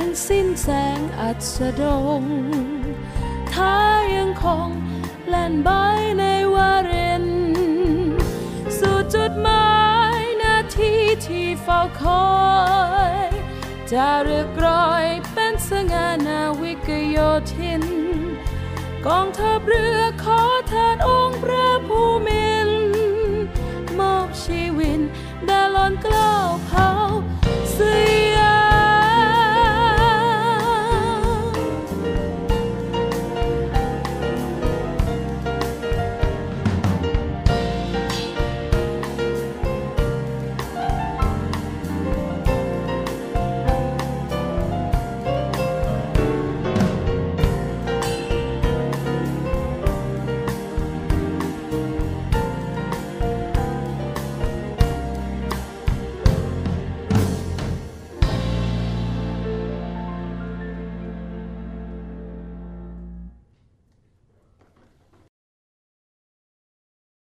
[0.00, 0.68] งสิ้นแส
[0.98, 1.84] งอัสด
[2.20, 2.22] ง
[3.54, 4.68] ท้ายยังคง
[5.28, 5.70] แล่นใบ
[6.18, 6.24] ใน
[6.54, 6.92] วาเร
[7.24, 7.26] น
[8.78, 9.72] สู่จุดหมา
[10.18, 10.92] ยนาที
[11.26, 12.28] ที่เฝ้าคอ
[13.10, 13.14] ย
[13.92, 17.16] จะเรียกรอยเป็นสง่านาวิกโย
[17.52, 17.82] ธิน
[19.06, 20.47] กองทัพเรือขอ